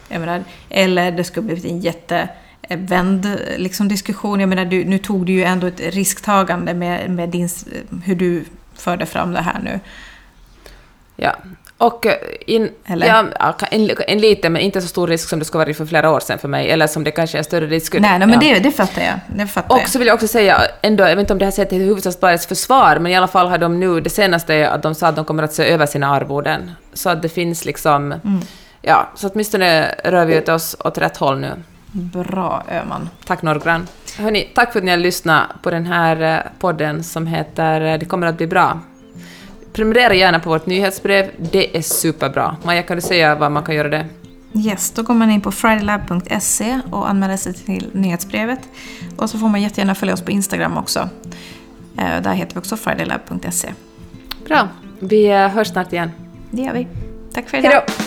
Jag 0.08 0.20
menar, 0.20 0.44
eller 0.70 1.12
det 1.12 1.24
skulle 1.24 1.46
blivit 1.46 1.66
en 1.66 1.80
jättevänd 1.80 3.40
liksom, 3.58 3.88
diskussion. 3.88 4.40
Jag 4.40 4.50
menar, 4.50 4.66
du, 4.66 4.86
nu 4.86 4.98
tog 4.98 5.26
du 5.26 5.34
ju 5.34 5.44
ändå 5.44 5.68
ett 5.68 5.80
risktagande 5.80 6.74
med, 6.74 7.10
med 7.10 7.30
din, 7.30 7.50
hur 8.04 8.16
du 8.16 8.46
förde 8.74 9.06
fram 9.06 9.34
det 9.34 9.42
här 9.42 9.60
nu. 9.64 9.80
Ja. 11.16 11.36
Och 11.78 12.06
eh, 12.06 12.14
in, 12.46 12.70
Eller? 12.86 13.08
Ja, 13.08 13.56
en, 13.72 13.90
en 14.08 14.18
liten, 14.18 14.54
men 14.54 14.62
inte 14.62 14.82
så 14.82 14.88
stor 14.88 15.08
risk 15.08 15.30
som 15.30 15.40
det 15.40 15.46
skulle 15.46 15.60
varit 15.66 15.78
för 15.78 15.86
flera 15.86 16.12
år 16.12 16.20
sedan 16.20 16.40
för 16.40 16.48
mig, 16.48 16.72
eller 16.72 16.88
som 16.88 17.04
det 17.04 17.12
kanske 17.12 17.40
är 17.40 17.44
större 17.44 17.68
risk. 17.68 17.94
Nej, 17.94 18.20
nej 18.20 18.28
men 18.28 18.32
ja. 18.32 18.40
det, 18.40 18.60
det 18.60 18.72
fattar 18.72 19.02
jag. 19.02 19.14
Det 19.28 19.48
fattar 19.48 19.76
Och 19.76 19.82
jag. 19.82 19.90
så 19.90 20.00
vill 20.00 20.08
jag 20.08 20.14
också 20.16 20.28
säga, 20.28 20.62
ändå, 20.82 21.04
jag 21.04 21.16
vet 21.16 21.20
inte 21.20 21.34
om 21.34 21.40
det 21.40 21.46
här 21.46 21.52
sättet 21.52 21.70
till 21.70 21.82
Hufvudstadsbladets 21.82 22.48
försvar, 22.48 23.00
men 23.00 23.12
i 23.12 23.16
alla 23.16 23.28
fall 23.28 23.48
har 23.48 23.58
de 23.58 23.80
nu, 23.80 24.02
det 24.02 24.10
senaste 24.10 24.54
är 24.54 24.68
att 24.68 24.84
de 24.84 24.96
sa 24.96 25.08
att 25.08 25.16
de 25.16 25.26
kommer 25.26 25.44
att 25.44 25.54
se 25.54 25.64
över 25.66 25.86
sina 25.86 26.08
arvoden. 26.08 26.72
Så 26.94 27.10
att 27.10 27.22
det 27.22 27.30
finns 27.30 27.66
liksom, 27.66 28.12
Mm. 28.12 28.42
ja, 28.82 29.10
så 29.16 29.30
åtminstone 29.30 29.96
rör 30.04 30.26
vi 30.26 30.52
oss 30.52 30.76
åt 30.80 30.98
rätt 30.98 31.18
håll 31.18 31.40
nu. 31.40 31.52
Bra 31.92 32.64
Öman. 32.72 33.10
Tack 33.26 33.42
Norgran. 33.42 33.88
Hörni, 34.18 34.52
tack 34.56 34.72
för 34.72 34.80
att 34.80 34.86
ni 34.86 34.92
har 34.92 34.98
lyssnat 34.98 35.44
på 35.64 35.72
den 35.72 35.86
här 35.86 36.22
eh, 36.22 36.52
podden 36.60 37.04
som 37.04 37.28
heter 37.28 37.82
eh, 37.82 38.00
Det 38.00 38.06
kommer 38.06 38.28
att 38.28 38.38
bli 38.38 38.48
bra. 38.48 38.80
Prenumerera 39.74 40.14
gärna 40.14 40.40
på 40.40 40.50
vårt 40.50 40.66
nyhetsbrev, 40.66 41.32
det 41.38 41.78
är 41.78 41.82
superbra. 41.82 42.58
Maja, 42.64 42.84
kan 42.84 42.96
du 42.98 43.02
säga 43.02 43.36
var 43.36 43.50
man 43.50 43.64
kan 43.64 43.76
göra 43.76 43.90
det? 43.90 44.06
Yes, 44.56 44.92
då 44.92 45.04
går 45.04 45.14
man 45.14 45.32
in 45.32 45.42
på 45.42 45.52
fridaylab.se 45.52 46.80
och 46.92 47.10
anmäler 47.10 47.38
sig 47.38 47.54
till 47.54 47.90
nyhetsbrevet. 47.94 48.60
Och 49.18 49.30
så 49.30 49.38
får 49.40 49.48
man 49.50 49.62
jättegärna 49.62 49.96
följa 49.96 50.14
oss 50.14 50.22
på 50.22 50.32
Instagram 50.32 50.78
också. 50.78 51.10
Eh, 51.98 52.22
Där 52.22 52.34
heter 52.34 52.54
vi 52.54 52.60
också 52.60 52.78
fridaylab.se. 52.78 53.74
Bra, 54.48 54.68
vi 55.00 55.26
eh, 55.26 55.48
hörs 55.48 55.68
snart 55.68 55.94
igen. 55.94 56.12
Det 56.52 56.62
gör 56.62 56.74
vi. 56.74 56.88
Tack 57.34 57.50
för 57.50 57.58
idag. 57.58 57.70
Hej 57.72 57.82
då! 57.88 58.03